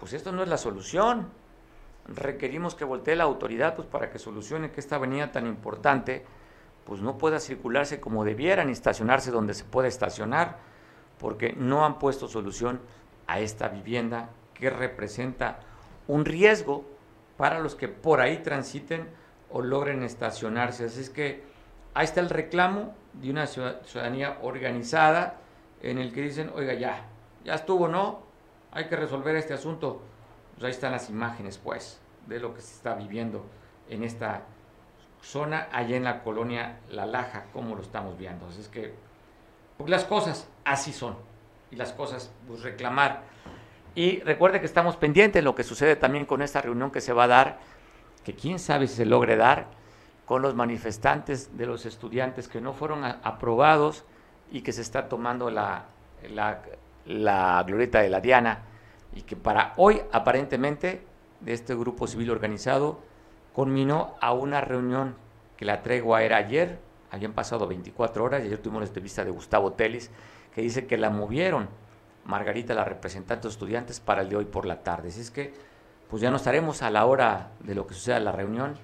[0.00, 1.28] pues esto no es la solución.
[2.08, 6.24] Requerimos que voltee la autoridad pues, para que solucione que esta avenida tan importante
[6.84, 10.58] pues no pueda circularse como debieran y estacionarse donde se puede estacionar,
[11.20, 12.80] porque no han puesto solución
[13.28, 15.60] a esta vivienda que representa
[16.08, 16.84] un riesgo
[17.36, 19.08] para los que por ahí transiten
[19.50, 20.86] o logren estacionarse.
[20.86, 21.53] Así es que
[21.94, 25.36] ahí está el reclamo de una ciudadanía organizada
[25.82, 27.06] en el que dicen, oiga, ya,
[27.44, 28.22] ya estuvo, ¿no?
[28.72, 30.02] Hay que resolver este asunto.
[30.54, 33.44] Pues ahí están las imágenes, pues, de lo que se está viviendo
[33.88, 34.42] en esta
[35.20, 38.46] zona allá en la colonia La Laja, como lo estamos viendo.
[38.46, 38.94] Así es que
[39.76, 41.16] pues las cosas así son.
[41.70, 43.22] Y las cosas, pues reclamar.
[43.94, 47.12] Y recuerde que estamos pendientes de lo que sucede también con esta reunión que se
[47.12, 47.58] va a dar,
[48.24, 49.66] que quién sabe si se logre dar,
[50.24, 54.04] con los manifestantes de los estudiantes que no fueron aprobados
[54.50, 55.86] y que se está tomando la,
[57.06, 58.60] la, glorieta de la Diana
[59.14, 61.02] y que para hoy aparentemente
[61.40, 63.00] de este grupo civil organizado
[63.52, 65.14] culminó a una reunión
[65.56, 66.78] que la tregua era ayer,
[67.10, 70.10] habían pasado 24 horas y ayer tuvimos la entrevista de Gustavo Telis
[70.54, 71.68] que dice que la movieron
[72.24, 75.08] Margarita, la representante de estudiantes, para el de hoy por la tarde.
[75.08, 75.52] Así es que,
[76.08, 78.76] pues ya no estaremos a la hora de lo que suceda la reunión,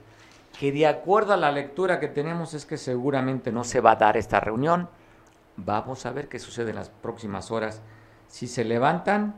[0.59, 3.97] que de acuerdo a la lectura que tenemos es que seguramente no se va a
[3.97, 4.89] dar esta reunión.
[5.57, 7.83] Vamos a ver qué sucede en las próximas horas,
[8.29, 9.35] si se levantan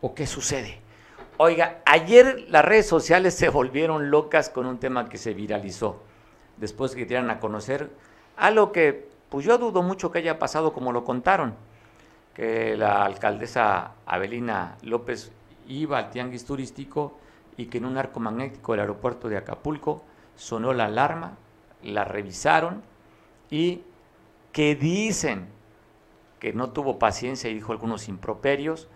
[0.00, 0.80] o qué sucede.
[1.38, 6.02] Oiga, ayer las redes sociales se volvieron locas con un tema que se viralizó,
[6.56, 7.90] después que dieran a conocer
[8.36, 11.54] algo que, pues yo dudo mucho que haya pasado como lo contaron,
[12.34, 15.32] que la alcaldesa Abelina López
[15.68, 17.18] iba al tianguis turístico
[17.56, 20.04] y que en un arco magnético del aeropuerto de Acapulco
[20.36, 21.36] sonó la alarma,
[21.82, 22.82] la revisaron
[23.50, 23.82] y
[24.52, 25.48] que dicen
[26.38, 28.88] que no tuvo paciencia y dijo algunos improperios,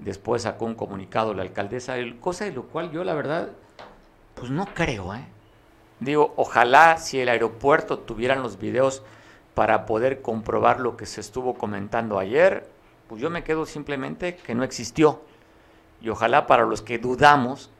[0.00, 3.50] Después sacó un comunicado la alcaldesa, cosa de lo cual yo la verdad,
[4.34, 5.26] pues no creo, ¿eh?
[6.00, 9.02] Digo, ojalá si el aeropuerto tuvieran los videos
[9.54, 12.66] para poder comprobar lo que se estuvo comentando ayer,
[13.08, 15.20] pues yo me quedo simplemente que no existió.
[16.00, 17.70] Y ojalá para los que dudamos,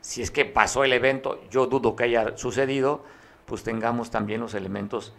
[0.00, 3.04] si es que pasó el evento, yo dudo que haya sucedido,
[3.46, 5.12] pues tengamos también los elementos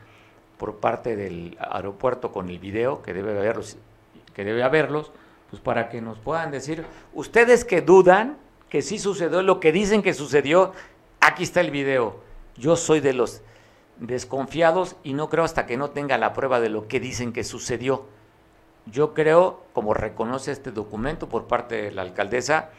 [0.58, 3.78] por parte del aeropuerto con el video, que debe haberlos,
[4.34, 5.12] que debe haberlos,
[5.50, 8.38] pues para que nos puedan decir, ustedes que dudan
[8.70, 10.74] que sí sucedió lo que dicen que sucedió,
[11.20, 12.20] aquí está el video.
[12.56, 13.42] Yo soy de los
[13.98, 17.44] desconfiados y no creo hasta que no tenga la prueba de lo que dicen que
[17.44, 18.06] sucedió.
[18.86, 22.70] Yo creo, como reconoce este documento por parte de la alcaldesa,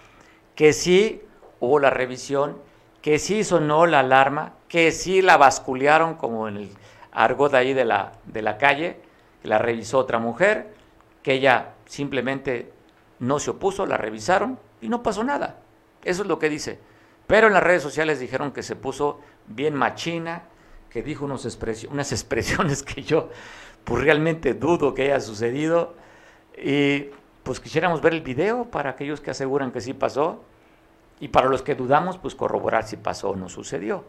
[0.55, 1.23] que sí
[1.61, 2.57] hubo la revisión,
[3.03, 6.71] que sí sonó la alarma, que sí la basculearon como en el
[7.13, 9.01] argot ahí de la, de la calle,
[9.43, 10.75] la revisó otra mujer,
[11.23, 12.73] que ella simplemente
[13.19, 15.59] no se opuso, la revisaron y no pasó nada.
[16.05, 16.79] Eso es lo que dice.
[17.27, 20.45] Pero en las redes sociales dijeron que se puso bien machina,
[20.91, 21.47] que dijo unos
[21.91, 23.29] unas expresiones que yo
[23.85, 25.95] pues realmente dudo que haya sucedido.
[26.57, 27.11] Y
[27.43, 30.43] pues quisiéramos ver el video para aquellos que aseguran que sí pasó
[31.21, 34.05] y para los que dudamos, pues corroborar si pasó o no sucedió.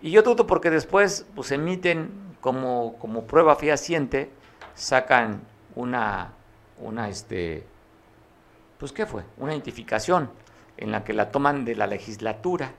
[0.00, 2.10] Y yo dudo porque después pues emiten
[2.40, 4.30] como, como prueba fehaciente,
[4.74, 5.40] sacan
[5.74, 6.32] una,
[6.80, 7.66] una este,
[8.78, 9.24] pues ¿qué fue?
[9.38, 10.30] Una identificación
[10.76, 12.72] en la que la toman de la legislatura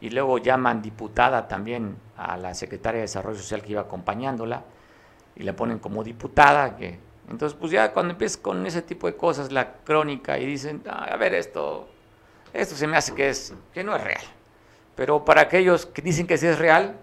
[0.00, 4.64] y luego llaman diputada también a la secretaria de Desarrollo Social que iba acompañándola
[5.36, 6.76] y la ponen como diputada.
[6.76, 6.98] Que,
[7.30, 11.08] entonces, pues ya cuando empiezas con ese tipo de cosas, la crónica, y dicen, "Ah,
[11.12, 11.88] a ver, esto,
[12.54, 14.22] esto se me hace que, es, que no es real.
[14.94, 16.96] Pero para aquellos que dicen que sí es real,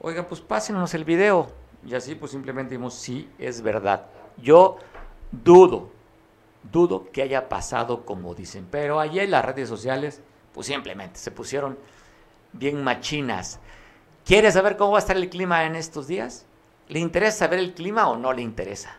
[0.00, 1.48] oiga, pues pásenos el video.
[1.86, 4.06] Y así pues simplemente dimos, sí, es verdad.
[4.36, 4.78] Yo
[5.30, 5.90] dudo,
[6.72, 8.66] dudo que haya pasado como dicen.
[8.70, 10.20] Pero ayer las redes sociales,
[10.52, 11.78] pues simplemente se pusieron
[12.52, 13.60] bien machinas.
[14.24, 16.46] ¿Quiere saber cómo va a estar el clima en estos días?
[16.88, 18.96] ¿Le interesa saber el clima o no le interesa?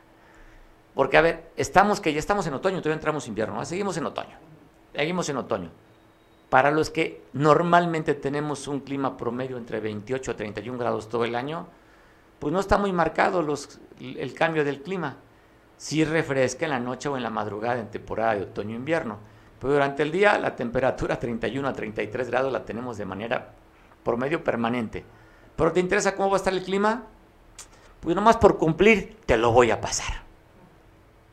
[0.94, 3.66] Porque, a ver, estamos que ya estamos en otoño, todavía entramos en invierno, ¿no?
[3.66, 4.38] seguimos en otoño.
[4.96, 5.70] Seguimos en otoño.
[6.50, 11.36] Para los que normalmente tenemos un clima promedio entre 28 a 31 grados todo el
[11.36, 11.68] año,
[12.40, 13.46] pues no está muy marcado
[14.00, 15.18] el cambio del clima.
[15.76, 19.18] Sí refresca en la noche o en la madrugada en temporada de otoño-invierno,
[19.60, 23.54] pero durante el día la temperatura 31 a 33 grados la tenemos de manera
[24.04, 25.04] promedio permanente.
[25.56, 27.04] ¿Pero te interesa cómo va a estar el clima?
[28.00, 30.24] Pues nomás por cumplir te lo voy a pasar.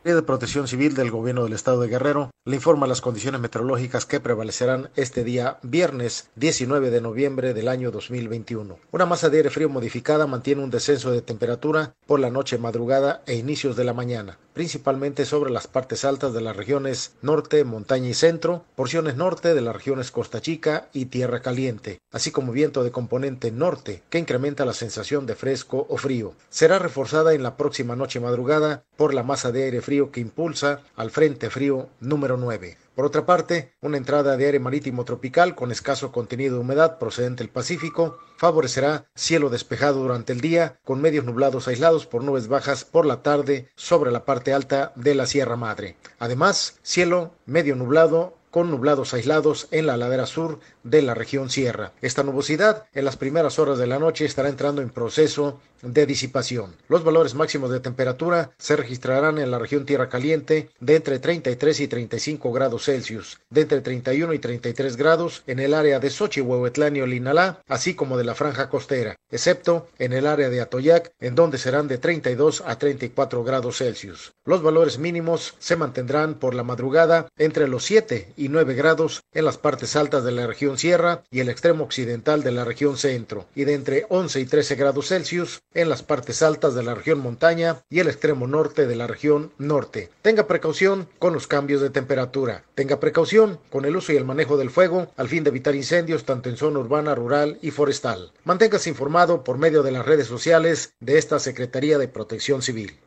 [0.02, 4.20] De Protección Civil del Gobierno del Estado de Guerrero le informa las condiciones meteorológicas que
[4.20, 8.78] prevalecerán este día viernes 19 de noviembre del año 2021.
[8.92, 13.22] Una masa de aire frío modificada mantiene un descenso de temperatura por la noche madrugada
[13.24, 18.10] e inicios de la mañana, principalmente sobre las partes altas de las regiones norte, montaña
[18.10, 22.84] y centro, porciones norte de las regiones Costa Chica y Tierra Caliente, así como viento
[22.84, 26.34] de componente norte que incrementa la sensación de fresco o frío.
[26.50, 30.82] Será reforzada en la próxima noche madrugada por la masa de aire frío que impulsa
[30.94, 31.88] al Frente Frío
[32.36, 32.76] número 9.
[32.94, 37.42] Por otra parte, una entrada de aire marítimo tropical con escaso contenido de humedad procedente
[37.42, 42.84] del Pacífico favorecerá cielo despejado durante el día con medios nublados aislados por nubes bajas
[42.84, 45.96] por la tarde sobre la parte alta de la Sierra Madre.
[46.18, 51.92] Además, cielo medio nublado con nublados aislados en la ladera sur de la región sierra.
[52.00, 56.74] Esta nubosidad en las primeras horas de la noche estará entrando en proceso de disipación.
[56.88, 61.80] Los valores máximos de temperatura se registrarán en la región Tierra Caliente de entre 33
[61.80, 66.46] y 35 grados Celsius, de entre 31 y 33 grados en el área de Xochitl,
[66.46, 71.12] Huehuetlán y Olinalá, así como de la franja costera, excepto en el área de Atoyac,
[71.20, 74.32] en donde serán de 32 a 34 grados Celsius.
[74.44, 79.44] Los valores mínimos se mantendrán por la madrugada entre los 7 y 9 grados en
[79.44, 83.46] las partes altas de la región sierra y el extremo occidental de la región centro,
[83.54, 87.18] y de entre 11 y 13 grados Celsius en las partes altas de la región
[87.18, 90.10] montaña y el extremo norte de la región norte.
[90.22, 92.64] Tenga precaución con los cambios de temperatura.
[92.74, 96.24] Tenga precaución con el uso y el manejo del fuego al fin de evitar incendios
[96.24, 98.32] tanto en zona urbana, rural y forestal.
[98.44, 102.98] Manténgase informado por medio de las redes sociales de esta Secretaría de Protección Civil.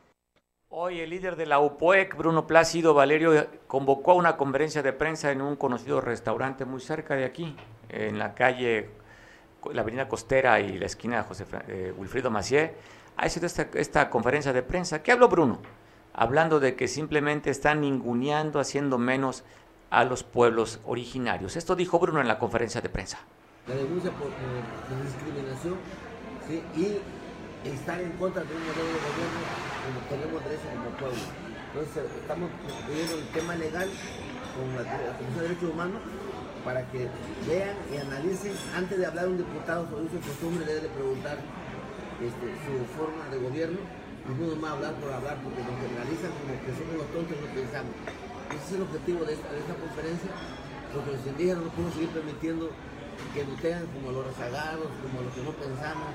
[0.79, 5.31] Hoy el líder de la UPOEC, Bruno Plácido Valerio, convocó a una conferencia de prensa
[5.31, 7.55] en un conocido restaurante muy cerca de aquí,
[7.89, 8.91] en la calle,
[9.73, 12.75] la avenida Costera y la esquina de José eh, Wilfrido Macié.
[13.15, 15.01] Ha sido esta, esta conferencia de prensa.
[15.01, 15.57] ¿Qué habló Bruno?
[16.13, 19.43] Hablando de que simplemente están ninguneando, haciendo menos
[19.89, 21.55] a los pueblos originarios.
[21.55, 23.17] Esto dijo Bruno en la conferencia de prensa.
[23.67, 25.75] la denuncia por, por- por discriminación
[26.47, 26.61] ¿sí?
[26.79, 26.99] y
[27.73, 29.41] estar en contra de un modelo de gobierno
[29.87, 31.23] como tenemos derecho como pueblo.
[31.67, 32.49] Entonces estamos
[32.87, 33.89] viendo el tema legal
[34.55, 34.83] con la,
[35.17, 36.01] Comisión de Derechos Humanos
[36.65, 37.07] para que
[37.47, 41.37] vean y analicen antes de hablar un diputado sobre y costumbre debe de preguntar
[42.19, 43.79] este, su forma de gobierno
[44.27, 47.47] y no nomás hablar por hablar porque nos generalizan como que somos los tontos no
[47.55, 47.93] pensamos.
[48.51, 50.31] Ese es el objetivo de esta, de esta conferencia
[50.91, 52.71] porque los indígenas no podemos seguir permitiendo
[53.33, 53.59] que nos
[53.93, 56.09] como los rezagados, como los que no pensamos,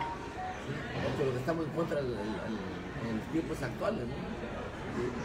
[0.66, 4.04] los que estamos en contra en los tiempos actuales.
[4.06, 4.16] ¿no?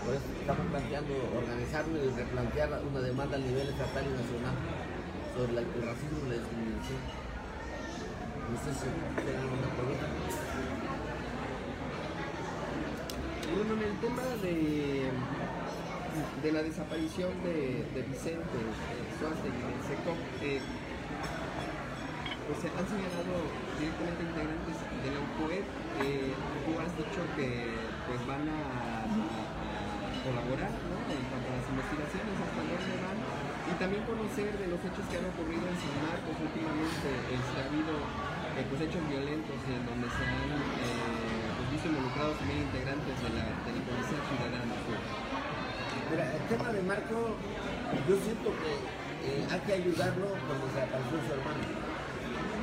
[0.06, 4.56] Por eso estamos planteando organizarnos y replantear una demanda a nivel estatal y nacional
[5.36, 7.02] sobre la- el racismo y la discriminación.
[8.48, 10.08] No sé si tienen alguna pregunta.
[13.48, 15.12] Bruno, en el tema de,
[16.44, 20.62] de la desaparición de, Vicente eh, Suártegui del SECOP, eh,
[22.48, 23.36] pues se han señalado
[23.80, 25.66] directamente integrantes de la UPOED.
[26.04, 26.34] Eh,
[26.66, 27.72] tú has dicho que
[28.08, 29.08] pues van a,
[30.28, 30.96] colaborar ¿no?
[31.08, 33.20] en cuanto a las investigaciones, hasta dónde van,
[33.68, 37.54] y también conocer de los hechos que han ocurrido en San Marcos últimamente, eh, si
[37.56, 42.68] ha habido eh, pues, hechos violentos en donde se han eh, pues, visto involucrados también
[42.68, 44.76] integrantes de la, de la Policía Ciudadana.
[46.12, 47.36] Mira, el tema de Marco,
[48.08, 48.72] yo siento que
[49.28, 51.64] hay que ayudarlo cuando se apareció su hermano.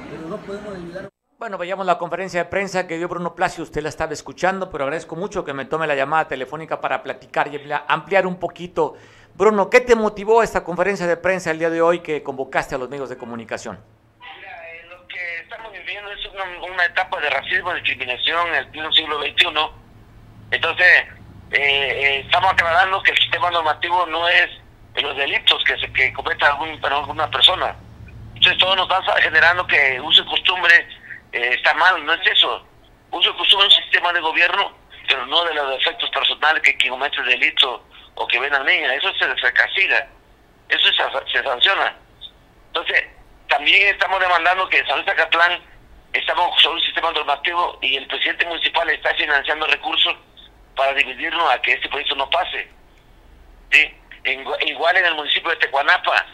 [0.09, 1.14] Pero no podemos ayudar.
[1.37, 4.85] Bueno, veíamos la conferencia de prensa que dio Bruno Placio, usted la estaba escuchando, pero
[4.85, 8.95] agradezco mucho que me tome la llamada telefónica para platicar y ampliar un poquito.
[9.35, 12.79] Bruno, ¿qué te motivó esta conferencia de prensa el día de hoy que convocaste a
[12.79, 13.81] los medios de comunicación?
[14.21, 19.19] Mira, eh, lo que estamos viviendo es una, etapa de racismo, discriminación en el siglo
[19.19, 19.47] XXI.
[20.53, 20.87] Entonces,
[21.51, 24.51] eh, eh, estamos aclarando que el sistema normativo no es
[25.03, 27.75] los delitos que se que cometa algún, alguna persona.
[28.37, 30.87] Entonces, todo nos está generando que uso y costumbre
[31.35, 32.65] eh, está mal, no es eso.
[33.11, 34.73] Uso costumbre un sistema de gobierno,
[35.09, 38.63] pero no de los defectos personales que quien comete el delito o que ven a
[38.63, 40.07] niña, eso se, se castiga,
[40.69, 40.87] eso
[41.33, 41.97] se, sanciona.
[42.69, 43.05] Entonces,
[43.49, 45.61] también estamos demandando que en San Luis Acatlán
[46.13, 50.15] estamos sobre un sistema normativo y el presidente municipal está financiando recursos
[50.77, 52.69] para dividirnos a que este proyecto no pase.
[53.73, 53.93] ¿Sí?
[54.67, 56.27] Igual en el municipio de Tecuanapa,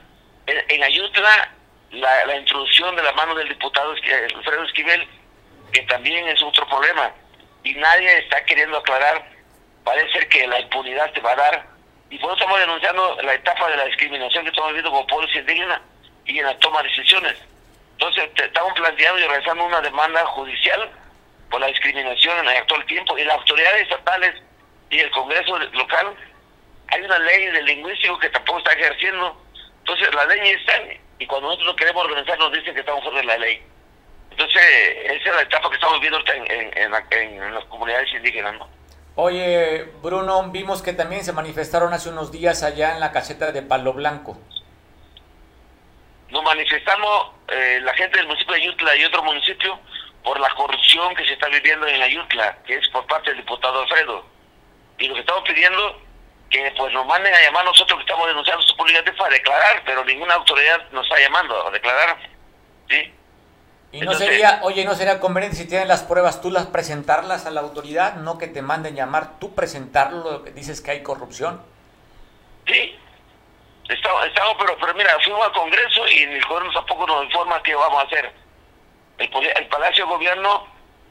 [0.46, 1.54] en, en Ayutla,
[1.92, 5.08] la, la introducción de la mano del diputado Alfredo Esquivel,
[5.72, 7.12] que también es otro problema,
[7.64, 9.24] y nadie está queriendo aclarar,
[9.84, 11.66] parece ser que la impunidad te va a dar,
[12.10, 15.34] y por eso estamos denunciando la etapa de la discriminación que estamos viviendo como pueblos
[15.34, 15.80] indígenas
[16.26, 17.36] y en la toma de decisiones.
[17.92, 20.90] Entonces, estamos planteando y realizando una demanda judicial
[21.50, 23.18] por la discriminación en el actual tiempo.
[23.18, 24.42] Y las autoridades estatales
[24.88, 26.14] y el Congreso local
[26.88, 29.40] hay una ley de lingüístico que tampoco está ejerciendo.
[29.80, 30.82] Entonces la ley está
[31.20, 33.62] y cuando nosotros queremos organizar nos dicen que estamos fuera de la ley
[34.32, 34.62] entonces
[35.04, 38.68] esa es la etapa que estamos viviendo en, en, en en las comunidades indígenas ¿no?
[39.16, 43.60] Oye, Bruno, vimos que también se manifestaron hace unos días allá en la caseta de
[43.62, 44.38] Palo Blanco.
[46.30, 49.78] nos manifestamos eh, la gente del municipio de Ayutla y otro municipio
[50.22, 53.82] por la corrupción que se está viviendo en Ayutla, que es por parte del diputado
[53.82, 54.24] Alfredo.
[54.98, 56.00] Y lo que estamos pidiendo
[56.50, 60.04] que pues nos manden a llamar nosotros que estamos denunciando su públicamente para declarar, pero
[60.04, 62.16] ninguna autoridad nos está llamando a declarar.
[62.88, 63.14] ¿sí?
[63.92, 67.46] Y no Entonces- sería, oye, no sería conveniente si tienen las pruebas tú las presentarlas
[67.46, 71.62] a la autoridad, no que te manden llamar, tú presentarlo, que dices que hay corrupción.
[72.66, 72.98] Sí,
[73.88, 77.74] estamos, estamos pero, pero mira, fuimos al Congreso y el gobierno tampoco nos informa qué
[77.74, 78.32] vamos a hacer.
[79.18, 79.28] El,
[79.68, 80.66] Palacio de Gobierno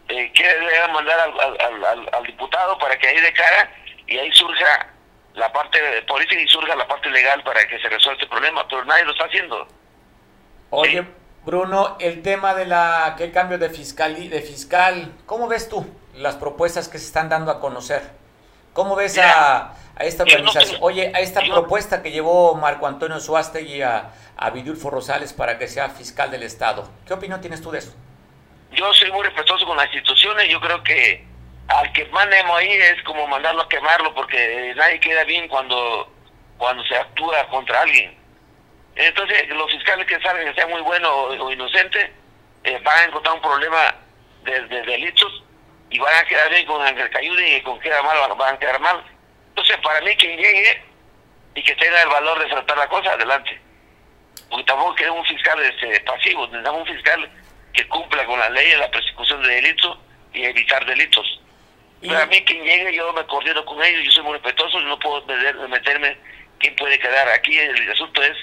[0.10, 1.40] eh, quiere mandar al-
[1.86, 3.72] al- al diputado para que ahí declara
[4.08, 4.90] y ahí surja
[5.36, 8.84] la parte política y surja la parte legal para que se resuelva este problema, pero
[8.86, 9.68] nadie lo está haciendo.
[10.72, 11.06] Oye,
[11.46, 16.36] Bruno, el tema de la que cambio de fiscal de fiscal, ¿cómo ves tú las
[16.36, 18.12] propuestas que se están dando a conocer?
[18.74, 20.80] ¿Cómo ves a, a esta organización?
[20.82, 25.68] Oye, a esta propuesta que llevó Marco Antonio Suástegui a, a Vidulfo Rosales para que
[25.68, 26.88] sea fiscal del Estado.
[27.06, 27.94] ¿Qué opinión tienes tú de eso?
[28.72, 31.26] Yo soy muy respetuoso con las instituciones, yo creo que
[31.70, 36.12] al que mandemos ahí es como mandarlo a quemarlo porque nadie queda bien cuando
[36.58, 38.18] cuando se actúa contra alguien.
[38.96, 42.10] Entonces, los fiscales que salgan, que sean muy buenos o, o inocentes,
[42.66, 43.96] eh, van a encontrar un problema
[44.44, 45.44] de, de delitos
[45.90, 48.56] y van a quedar bien con el que ayuden y con que queda mal van
[48.56, 49.02] a quedar mal.
[49.50, 50.84] Entonces, para mí, quien llegue
[51.56, 53.60] y que tenga el valor de tratar la cosa, adelante.
[54.50, 57.32] Porque tampoco queremos un fiscal este, pasivo, necesitamos un fiscal
[57.74, 59.98] que cumpla con la ley de la persecución de delitos
[60.34, 61.42] y evitar delitos.
[62.02, 64.98] Pero a mí quien llegue, yo me coordino con ellos, yo soy muy respetuoso no
[65.00, 66.18] puedo meter- meterme
[66.60, 67.28] quién puede quedar.
[67.30, 68.38] Aquí el asunto es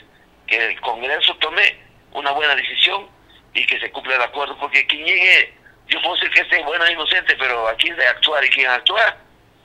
[0.47, 1.79] que el Congreso tome
[2.13, 3.07] una buena decisión
[3.55, 5.55] y que se cumpla el acuerdo, porque quien llegue,
[5.89, 9.17] yo puedo decir que esté bueno e inocente, pero aquí de actuar y quien actúa,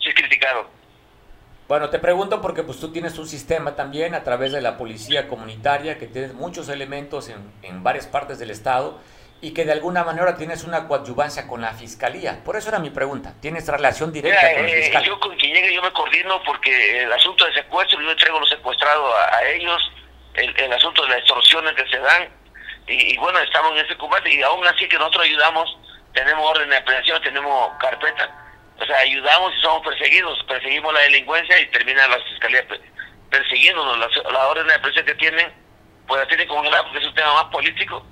[0.02, 0.70] sí es criticado.
[1.68, 5.28] Bueno, te pregunto porque pues tú tienes un sistema también a través de la policía
[5.28, 9.00] comunitaria que tienes muchos elementos en, en varias partes del estado
[9.42, 12.44] y que de alguna manera tienes una coadyuvancia con la fiscalía.
[12.44, 13.34] Por eso era mi pregunta.
[13.42, 15.04] ¿Tienes relación directa Mira, con el eh, fiscal?
[15.04, 18.50] yo con quien llegue yo me coordino porque el asunto de secuestro, yo entrego los
[18.50, 19.92] secuestrados a, a ellos,
[20.36, 22.30] el, el asunto de las extorsiones que se dan,
[22.88, 25.78] y, y bueno, estamos en ese combate, y aún así que nosotros ayudamos,
[26.14, 28.30] tenemos orden de aprehensión, tenemos carpeta,
[28.80, 32.82] o sea, ayudamos y somos perseguidos, perseguimos la delincuencia y termina la fiscalía pe-
[33.30, 35.52] persiguiéndonos, la, la orden de aprehensión que tienen,
[36.08, 38.06] pues la tienen congelada porque es un tema más político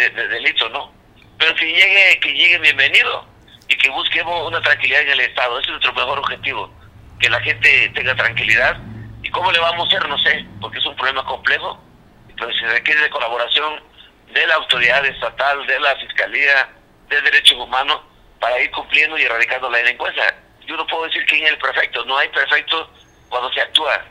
[0.00, 0.92] de, de delito, ¿no?
[1.38, 3.26] Pero que llegue, que llegue bienvenido
[3.68, 5.58] y que busquemos una tranquilidad en el Estado.
[5.58, 6.72] Ese es nuestro mejor objetivo,
[7.18, 8.76] que la gente tenga tranquilidad.
[9.22, 10.08] ¿Y cómo le vamos a hacer?
[10.08, 11.82] No sé, porque es un problema complejo,
[12.36, 13.82] pero se requiere de colaboración
[14.32, 16.68] de la autoridad estatal, de la Fiscalía,
[17.08, 18.00] de Derechos Humanos,
[18.40, 20.36] para ir cumpliendo y erradicando la delincuencia.
[20.66, 22.90] Yo no puedo decir quién es el perfecto, no hay perfecto
[23.28, 24.04] cuando se actúa.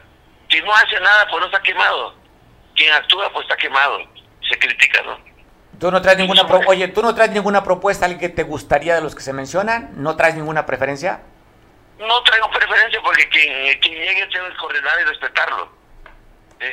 [0.49, 2.15] Quien no hace nada, pues no está quemado.
[2.75, 3.99] Quien actúa, pues está quemado.
[4.49, 5.32] Se critica, ¿no?
[5.83, 8.95] Tú no traes ninguna pro- Oye, ¿tú no traes ninguna propuesta alguien que te gustaría
[8.95, 9.91] de los que se mencionan?
[9.97, 11.19] ¿No traes ninguna preferencia?
[11.99, 15.67] No traigo preferencia porque quien, quien llegue tengo que coordinar y respetarlo.
[16.61, 16.67] ¿sí?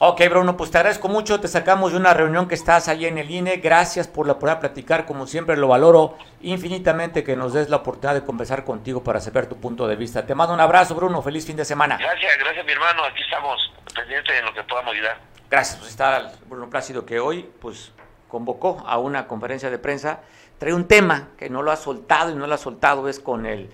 [0.00, 1.40] Ok, Bruno, pues te agradezco mucho.
[1.40, 3.56] Te sacamos de una reunión que estás ahí en el INE.
[3.56, 5.06] Gracias por la oportunidad de platicar.
[5.06, 9.46] Como siempre, lo valoro infinitamente que nos des la oportunidad de conversar contigo para saber
[9.46, 10.26] tu punto de vista.
[10.26, 11.22] Te mando un abrazo, Bruno.
[11.22, 11.96] Feliz fin de semana.
[11.96, 13.02] Gracias, gracias mi hermano.
[13.04, 15.16] Aquí estamos pendientes de lo que podamos ayudar.
[15.50, 17.92] Gracias, pues está Bruno Plácido que hoy pues
[18.28, 20.20] convocó a una conferencia de prensa.
[20.58, 23.46] Trae un tema que no lo ha soltado y no lo ha soltado, es con
[23.46, 23.70] el,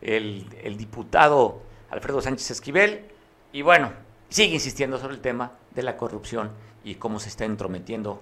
[0.00, 3.06] el, diputado Alfredo Sánchez Esquivel.
[3.52, 3.92] Y bueno,
[4.28, 6.50] sigue insistiendo sobre el tema de la corrupción
[6.84, 8.20] y cómo se está entrometiendo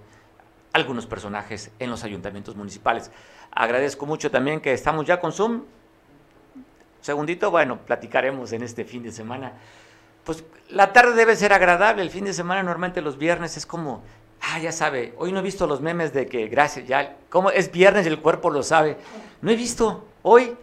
[0.73, 3.11] algunos personajes en los ayuntamientos municipales.
[3.51, 5.65] Agradezco mucho también que estamos ya con Zoom.
[7.01, 9.53] Segundito, bueno, platicaremos en este fin de semana.
[10.25, 14.03] Pues la tarde debe ser agradable, el fin de semana normalmente los viernes es como,
[14.51, 17.71] ah, ya sabe, hoy no he visto los memes de que gracias, ya, como es
[17.71, 18.97] viernes y el cuerpo lo sabe.
[19.43, 20.57] No he visto, hoy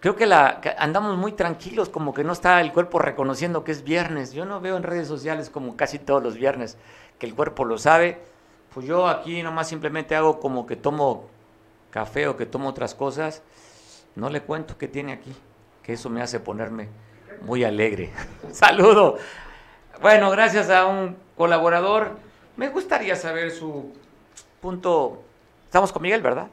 [0.00, 3.72] creo que, la, que andamos muy tranquilos, como que no está el cuerpo reconociendo que
[3.72, 4.32] es viernes.
[4.32, 6.76] Yo no veo en redes sociales como casi todos los viernes
[7.18, 8.20] que el cuerpo lo sabe.
[8.72, 11.28] Pues yo aquí nomás simplemente hago como que tomo
[11.90, 13.42] café o que tomo otras cosas.
[14.14, 15.34] No le cuento qué tiene aquí,
[15.82, 16.88] que eso me hace ponerme
[17.42, 18.12] muy alegre.
[18.52, 19.18] Saludo.
[20.00, 22.25] Bueno, gracias a un colaborador.
[22.56, 23.92] Me gustaría saber su
[24.60, 25.22] punto.
[25.66, 26.46] Estamos con Miguel, ¿verdad?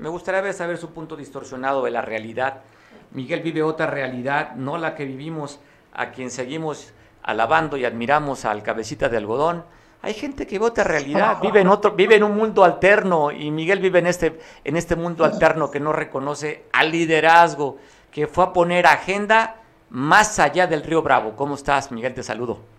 [0.00, 2.62] Me gustaría saber su punto distorsionado de la realidad.
[3.10, 5.60] Miguel vive otra realidad, no la que vivimos,
[5.92, 6.92] a quien seguimos
[7.22, 9.64] alabando y admiramos al cabecita de algodón.
[10.00, 13.50] Hay gente que ve otra realidad, vive en otro, vive en un mundo alterno y
[13.50, 17.76] Miguel vive en este, en este mundo alterno que no reconoce al liderazgo,
[18.10, 19.56] que fue a poner agenda
[19.90, 21.36] más allá del río Bravo.
[21.36, 22.14] ¿Cómo estás, Miguel?
[22.14, 22.75] Te saludo.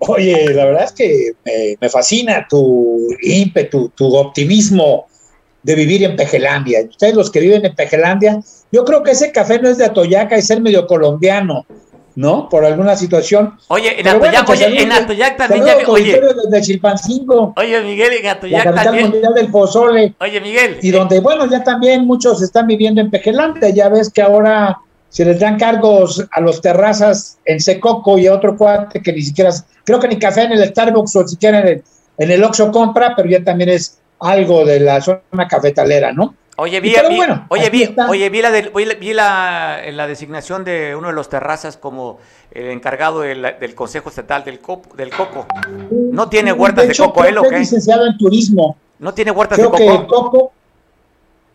[0.00, 5.06] Oye, la verdad es que me, me fascina tu ímpetu, tu optimismo
[5.62, 6.80] de vivir en Pejelandia.
[6.88, 8.40] Ustedes los que viven en Pejelandia,
[8.72, 11.66] yo creo que ese café no es de Atoyac, es ser medio colombiano,
[12.14, 12.48] ¿no?
[12.48, 13.54] Por alguna situación.
[13.68, 16.20] Oye, en Pero bueno, Atoyac, pues oye, saludos- en Atoyac también ya oye.
[16.50, 19.10] desde Chilpancingo, Oye, Miguel, en la Atoyac capital también.
[19.10, 20.14] mundial del pozole.
[20.20, 20.78] Oye, Miguel.
[20.82, 23.68] Y donde, bueno, ya también muchos están viviendo en Pejelandia.
[23.70, 28.34] Ya ves que ahora se les dan cargos a los terrazas en Secoco y a
[28.34, 29.50] otro cuate que ni siquiera,
[29.84, 31.84] creo que ni café en el Starbucks o siquiera en el,
[32.18, 36.34] en el Oxxo compra, pero ya también es algo de la zona cafetalera, ¿no?
[36.58, 40.96] Oye, vi, bueno, oye, vi, oye, vi la, de- vi la, la- la designación de
[40.96, 42.18] uno de los terrazas como
[42.50, 45.46] el encargado del, del Consejo Estatal del, Cop- del Coco.
[45.90, 47.58] ¿No tiene huertas de, hecho, coco creo él o que qué?
[47.58, 48.78] Licenciado en turismo.
[48.98, 50.00] ¿No tiene huertas Creo de que coco?
[50.00, 50.52] el coco,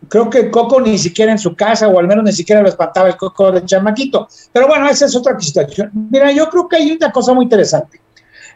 [0.08, 3.08] creo que coco ni siquiera en su casa, o al menos ni siquiera lo espantaba
[3.08, 4.28] el coco del chamaquito.
[4.52, 5.90] Pero bueno, esa es otra situación.
[6.10, 8.00] Mira, yo creo que hay una cosa muy interesante.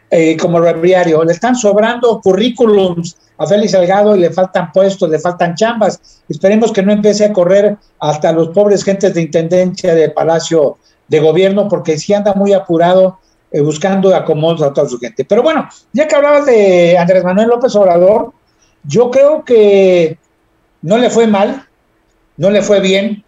[0.09, 5.19] Eh, como breviario, le están sobrando currículums a Félix Salgado y le faltan puestos, le
[5.19, 6.21] faltan chambas.
[6.29, 10.77] Esperemos que no empiece a correr hasta los pobres gentes de intendencia de Palacio
[11.09, 13.19] de Gobierno, porque sí anda muy apurado
[13.51, 15.25] eh, buscando acomodos a toda su gente.
[15.25, 18.31] Pero bueno, ya que hablabas de Andrés Manuel López Obrador,
[18.83, 20.17] yo creo que
[20.81, 21.65] no le fue mal,
[22.37, 23.23] no le fue bien.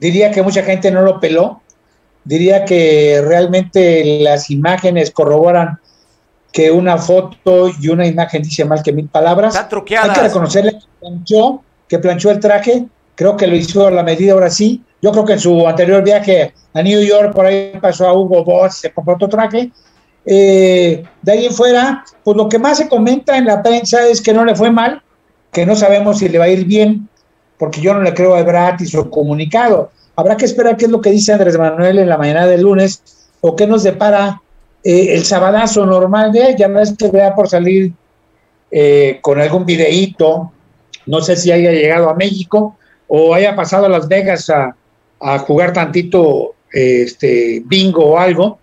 [0.00, 1.62] Diría que mucha gente no lo peló.
[2.24, 5.78] Diría que realmente las imágenes corroboran
[6.52, 9.54] que una foto y una imagen dice mal que mil palabras.
[9.54, 10.10] Están truqueadas.
[10.10, 12.86] Hay que reconocerle que planchó, que planchó el traje.
[13.14, 14.82] Creo que lo hizo a la medida ahora sí.
[15.00, 18.44] Yo creo que en su anterior viaje a New York, por ahí pasó a Hugo
[18.44, 19.70] Boss, se compró otro traje.
[20.24, 24.20] Eh, de ahí en fuera, pues lo que más se comenta en la prensa es
[24.20, 25.02] que no le fue mal,
[25.52, 27.08] que no sabemos si le va a ir bien,
[27.58, 29.90] porque yo no le creo a Ebrard y su comunicado.
[30.16, 33.02] Habrá que esperar qué es lo que dice Andrés Manuel en la mañana del lunes
[33.40, 34.40] o qué nos depara
[34.82, 36.56] eh, el sabadazo normal de él.
[36.56, 37.92] Ya no es que vea por salir
[38.70, 40.52] eh, con algún videíto,
[41.06, 42.76] no sé si haya llegado a México
[43.06, 44.74] o haya pasado a Las Vegas a,
[45.40, 48.58] jugar tantito este bingo o algo,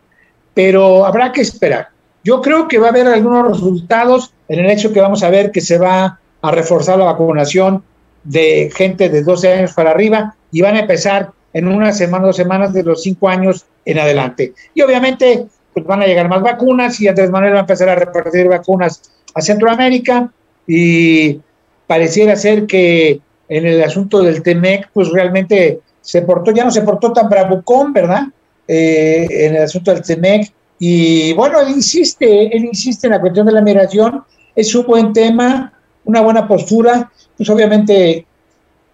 [0.54, 1.90] pero habrá que esperar.
[2.24, 5.52] Yo creo que va a haber algunos resultados en el hecho que vamos a ver
[5.52, 7.84] que se va a reforzar la vacunación
[8.24, 12.36] de gente de 12 años para arriba y van a empezar en una semana, dos
[12.36, 14.54] semanas de los cinco años en adelante.
[14.74, 17.96] Y obviamente pues van a llegar más vacunas y Andrés Manuel va a empezar a
[17.96, 19.02] repartir vacunas
[19.34, 20.32] a Centroamérica
[20.66, 21.40] y
[21.86, 23.20] pareciera ser que
[23.50, 27.94] en el asunto del TEMEC pues realmente se portó, ya no se portó tan bravucón,
[27.94, 28.24] ¿verdad?
[28.68, 33.46] Eh, en el asunto del TEMEC y bueno, él insiste, él insiste en la cuestión
[33.46, 34.24] de la migración,
[34.56, 35.74] es un buen tema,
[36.06, 38.26] una buena postura, pues obviamente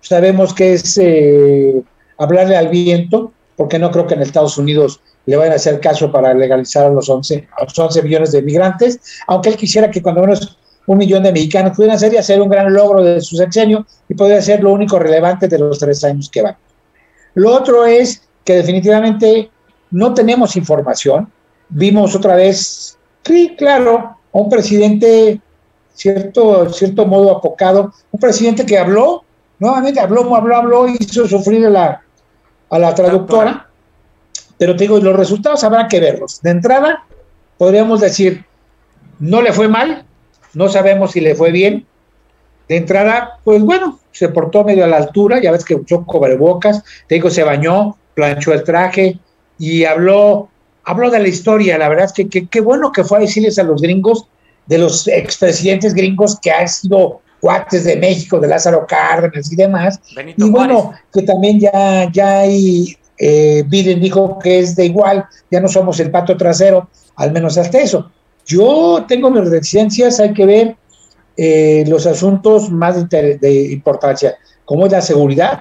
[0.02, 1.82] sabemos que es eh,
[2.18, 6.12] hablarle al viento, porque no creo que en Estados Unidos le vayan a hacer caso
[6.12, 10.02] para legalizar a los 11, a los 11 millones de migrantes, aunque él quisiera que
[10.02, 10.58] cuando menos
[10.88, 14.42] un millón de mexicanos pudieran ser y un gran logro de su sexenio y podría
[14.42, 16.58] ser lo único relevante de los tres años que van.
[17.36, 19.50] Lo otro es que definitivamente
[19.92, 21.32] no tenemos información.
[21.70, 25.40] Vimos otra vez, sí, claro, un presidente
[25.94, 29.24] cierto, cierto modo apocado, un presidente que habló,
[29.60, 32.02] nuevamente habló, habló, habló, hizo sufrir a la,
[32.70, 33.70] a la traductora,
[34.58, 36.42] pero te digo, los resultados habrá que verlos.
[36.42, 37.04] De entrada,
[37.58, 38.46] podríamos decir,
[39.20, 40.06] no le fue mal,
[40.54, 41.86] no sabemos si le fue bien.
[42.68, 46.84] De entrada, pues bueno, se portó medio a la altura, ya ves que usó cobrebocas,
[47.08, 49.20] te digo, se bañó, planchó el traje
[49.58, 50.50] y habló,
[50.84, 51.78] habló de la historia.
[51.78, 54.28] La verdad es que qué bueno que fue a decirles a los gringos,
[54.72, 60.00] de los expresidentes gringos que han sido cuates de México, de Lázaro Cárdenas y demás.
[60.38, 65.60] y bueno, que también ya, ya hay, eh, Biden dijo que es de igual, ya
[65.60, 68.14] no somos el pato trasero, al menos hasta eso.
[68.46, 70.78] Yo tengo mis reticencias, hay que ver
[71.36, 75.60] eh, los asuntos más de, importancia, como es la seguridad.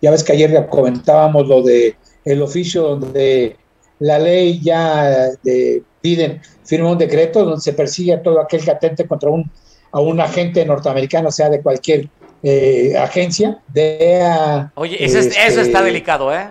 [0.00, 3.56] Ya ves que ayer comentábamos lo de el oficio donde
[3.98, 8.70] la ley ya de Biden firmó un decreto donde se persigue a todo aquel que
[8.70, 9.50] atente contra un,
[9.92, 12.08] a un agente norteamericano, sea de cualquier
[12.42, 13.60] eh, agencia.
[13.68, 16.50] De, Oye, eso, está este, delicado, ¿eh?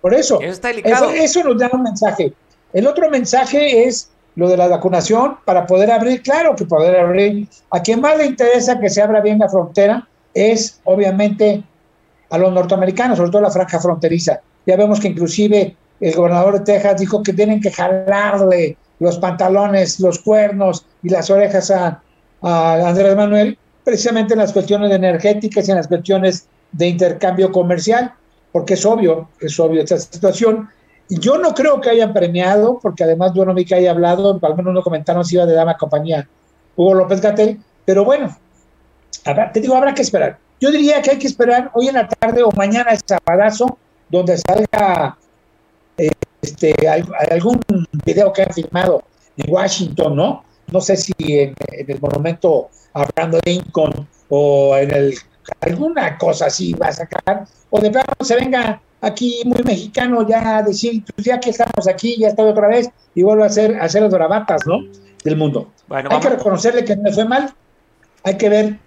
[0.00, 0.40] Por eso.
[0.40, 1.10] Eso está delicado.
[1.10, 2.32] eso nos da un mensaje.
[2.72, 7.48] El otro mensaje es lo de la vacunación para poder abrir, claro que poder abrir.
[7.70, 11.62] A quien más le interesa que se abra bien la frontera es obviamente
[12.30, 14.40] a los norteamericanos, sobre todo la franja fronteriza.
[14.66, 20.00] Ya vemos que inclusive el gobernador de Texas dijo que tienen que jalarle los pantalones,
[20.00, 22.02] los cuernos y las orejas a,
[22.42, 28.12] Andrés Manuel, precisamente en las cuestiones energéticas y en las cuestiones de intercambio comercial,
[28.50, 30.68] porque es obvio, es obvio esta situación.
[31.08, 34.56] Yo no creo que hayan premiado, porque además yo no vi que haya hablado, al
[34.56, 36.28] menos no comentaron si iba de dama compañía
[36.74, 38.36] Hugo López Gatel, pero bueno,
[39.52, 40.38] te digo, habrá que esperar.
[40.60, 43.78] Yo diría que hay que esperar hoy en la tarde o mañana el sabadazo,
[44.08, 45.16] donde salga
[45.96, 46.74] este,
[47.30, 47.60] algún
[48.04, 49.02] video que han filmado
[49.36, 50.44] en Washington, ¿no?
[50.70, 55.14] No sé si en, el monumento a Brandon Lincoln o en el
[55.60, 60.58] alguna cosa así va a sacar, o de plano se venga aquí muy mexicano ya
[60.58, 63.80] a decir, pues ya que estamos aquí, ya estoy otra vez, y vuelvo a hacer,
[63.80, 64.78] a hacer las bravatas, ¿no?
[65.24, 65.70] Del mundo.
[65.90, 67.52] hay que reconocerle que no fue mal,
[68.22, 68.78] hay que ver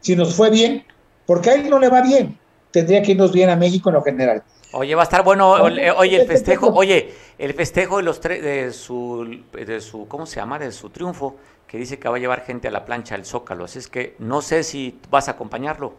[0.00, 0.84] si nos fue bien,
[1.26, 2.38] porque a él no le va bien,
[2.70, 4.42] tendría que irnos bien a México en lo general.
[4.76, 8.72] Oye, va a estar bueno, oye, el festejo, oye, el festejo de los tres, de
[8.72, 10.58] su, de su, ¿cómo se llama?
[10.58, 13.64] De su triunfo, que dice que va a llevar gente a la plancha del Zócalo,
[13.64, 15.92] así es que no sé si vas a acompañarlo.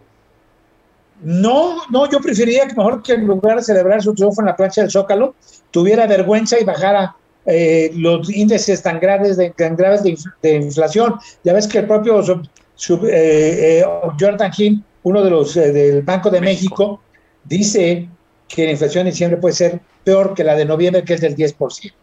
[1.22, 4.56] No, no, yo preferiría que mejor que en lugar de celebrar su triunfo en la
[4.56, 5.36] plancha del Zócalo,
[5.72, 7.16] tuviera vergüenza y bajara
[7.46, 11.16] eh, los índices tan graves de, graves de, inflación.
[11.44, 12.22] Ya ves que el propio
[12.76, 13.86] sub, eh, eh,
[14.20, 17.00] Jordan Hill, uno de los del Banco de México,
[17.46, 18.10] dice
[18.48, 21.36] que la inflación en diciembre puede ser peor que la de noviembre, que es del
[21.36, 21.94] 10%.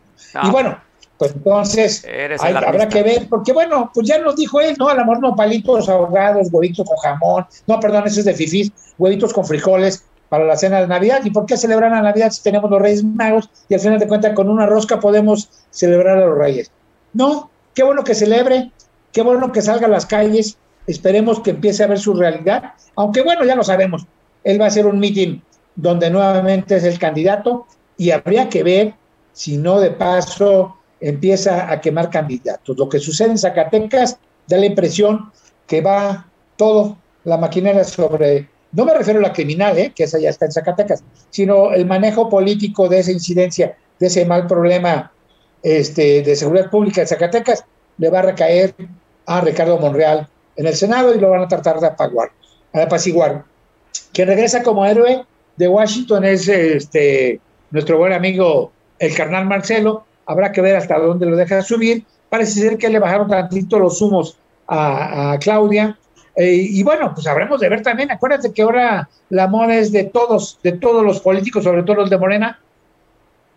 [0.45, 0.79] Y bueno,
[1.19, 2.05] pues entonces
[2.41, 4.89] habrá que ver, porque bueno, pues ya nos dijo él, ¿no?
[4.89, 9.33] Al amor no, palitos ahogados, huevitos con jamón, no, perdón, eso es de fifís, huevitos
[9.33, 11.21] con frijoles para la cena de Navidad.
[11.25, 14.09] ¿Y por qué celebrar la Navidad si tenemos los Reyes Magos y al final de
[14.09, 16.73] cuentas con una rosca podemos celebrar a los Reyes?
[17.13, 18.73] No, qué bueno que celebre,
[19.13, 23.23] qué bueno que salga a las calles, esperemos que empiece a ver su realidad, aunque
[23.23, 24.07] bueno, ya lo sabemos,
[24.43, 25.41] él va a hacer un meeting
[25.75, 27.67] donde nuevamente es el candidato
[27.97, 28.95] y habría que ver
[29.33, 32.77] si no de paso empieza a quemar candidatos.
[32.77, 35.33] Lo que sucede en Zacatecas da la impresión
[35.67, 39.93] que va todo la maquinaria sobre, no me refiero a la criminal, ¿eh?
[39.95, 44.25] que esa ya está en Zacatecas, sino el manejo político de esa incidencia, de ese
[44.25, 45.13] mal problema
[45.63, 47.65] este, de seguridad pública en Zacatecas,
[47.99, 48.75] le va a recaer
[49.27, 52.31] a Ricardo Monreal en el Senado y lo van a tratar de apaguar,
[52.73, 53.45] de apaciguar.
[54.13, 55.25] Quien regresa como héroe
[55.57, 57.41] de Washington es este,
[57.71, 60.05] nuestro buen amigo el carnal Marcelo.
[60.27, 62.05] Habrá que ver hasta dónde lo deja subir.
[62.29, 64.39] Parece ser que le bajaron tantito los humos
[64.69, 65.99] a, Claudia.
[66.37, 68.11] Eh, y bueno, pues habremos de ver también.
[68.11, 72.11] Acuérdate que ahora la moda es de todos, de todos los políticos, sobre todo los
[72.11, 72.59] de Morena,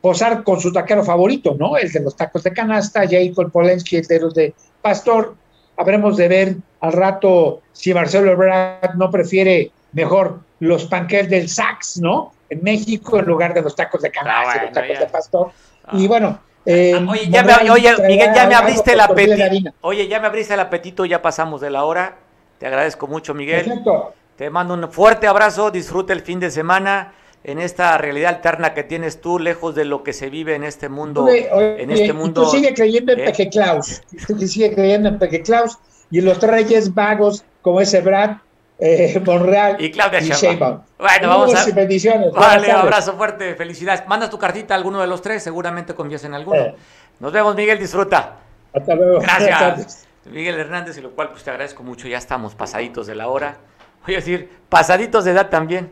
[0.01, 1.77] posar con su taquero favorito, ¿no?
[1.77, 5.35] El de los tacos de canasta, Jacob Polensky, el de los de Pastor.
[5.77, 11.99] Habremos de ver al rato si Marcelo Ebrard no prefiere mejor los panqueques del Sax,
[11.99, 12.33] ¿no?
[12.49, 15.51] En México en lugar de los tacos de canasta, ah, los tacos de pastor.
[15.93, 16.07] Y ah.
[16.07, 19.71] bueno, eh, ah, oye, ya me, oye, Miguel, ya me abriste el apetito.
[19.81, 22.17] Oye, ya me abriste el apetito, ya pasamos de la hora.
[22.59, 23.65] Te agradezco mucho, Miguel.
[23.65, 24.13] Perfecto.
[24.35, 28.83] Te mando un fuerte abrazo, disfruta el fin de semana en esta realidad alterna que
[28.83, 31.27] tienes tú, lejos de lo que se vive en este mundo.
[31.29, 32.43] en este mundo.
[32.43, 33.25] Tú sigue creyendo en ¿eh?
[33.25, 34.01] Peque Klaus.
[34.27, 35.77] Tú sigue creyendo en Peque Klaus
[36.09, 38.37] y los tres reyes vagos como ese Brad,
[38.79, 40.81] eh, Monreal y Claudia y Sheinbaum.
[40.97, 41.69] Bueno, vamos a...
[41.69, 42.31] Y bendiciones.
[42.31, 44.07] Buenas Vale, abrazo fuerte, felicidades.
[44.07, 46.61] Manda tu cartita a alguno de los tres, seguramente confías en alguno.
[46.61, 46.75] Eh.
[47.19, 48.37] Nos vemos, Miguel, disfruta.
[48.73, 49.19] Hasta luego.
[49.19, 50.07] Gracias.
[50.25, 53.57] Miguel Hernández, y lo cual pues te agradezco mucho, ya estamos pasaditos de la hora.
[54.05, 55.91] Voy a decir, pasaditos de edad también.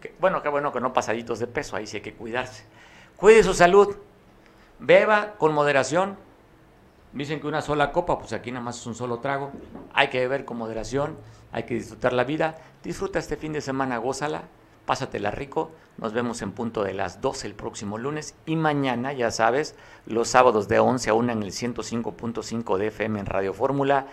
[0.00, 2.64] Que- bueno, qué bueno que no pasaditos de peso, ahí sí hay que cuidarse.
[3.16, 3.96] Cuide su salud,
[4.78, 6.16] beba con moderación.
[7.12, 9.50] Dicen que una sola copa, pues aquí nada más es un solo trago.
[9.94, 11.16] Hay que beber con moderación,
[11.52, 12.58] hay que disfrutar la vida.
[12.82, 14.42] Disfruta este fin de semana, gózala,
[14.86, 15.70] pásatela rico.
[15.98, 19.74] Nos vemos en punto de las 12 el próximo lunes y mañana, ya sabes,
[20.06, 24.06] los sábados de 11 a 1 en el 105.5 de FM en Radio Fórmula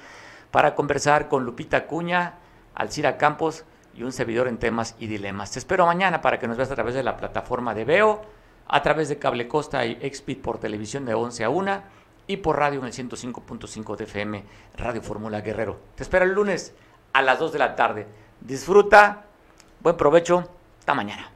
[0.52, 2.36] para conversar con Lupita Cuña,
[2.76, 3.64] Alcira Campos
[3.96, 5.52] y un servidor en temas y dilemas.
[5.52, 8.22] Te espero mañana para que nos veas a través de la plataforma de Veo,
[8.68, 11.82] a través de Cable Costa y Expit por televisión de 11 a 1
[12.28, 14.44] y por radio en el 105.5 de FM
[14.76, 15.80] Radio Fórmula Guerrero.
[15.96, 16.74] Te espero el lunes
[17.18, 18.08] a las 2 de la tarde.
[18.40, 19.24] Disfruta,
[19.80, 20.48] buen provecho,
[20.78, 21.32] hasta mañana.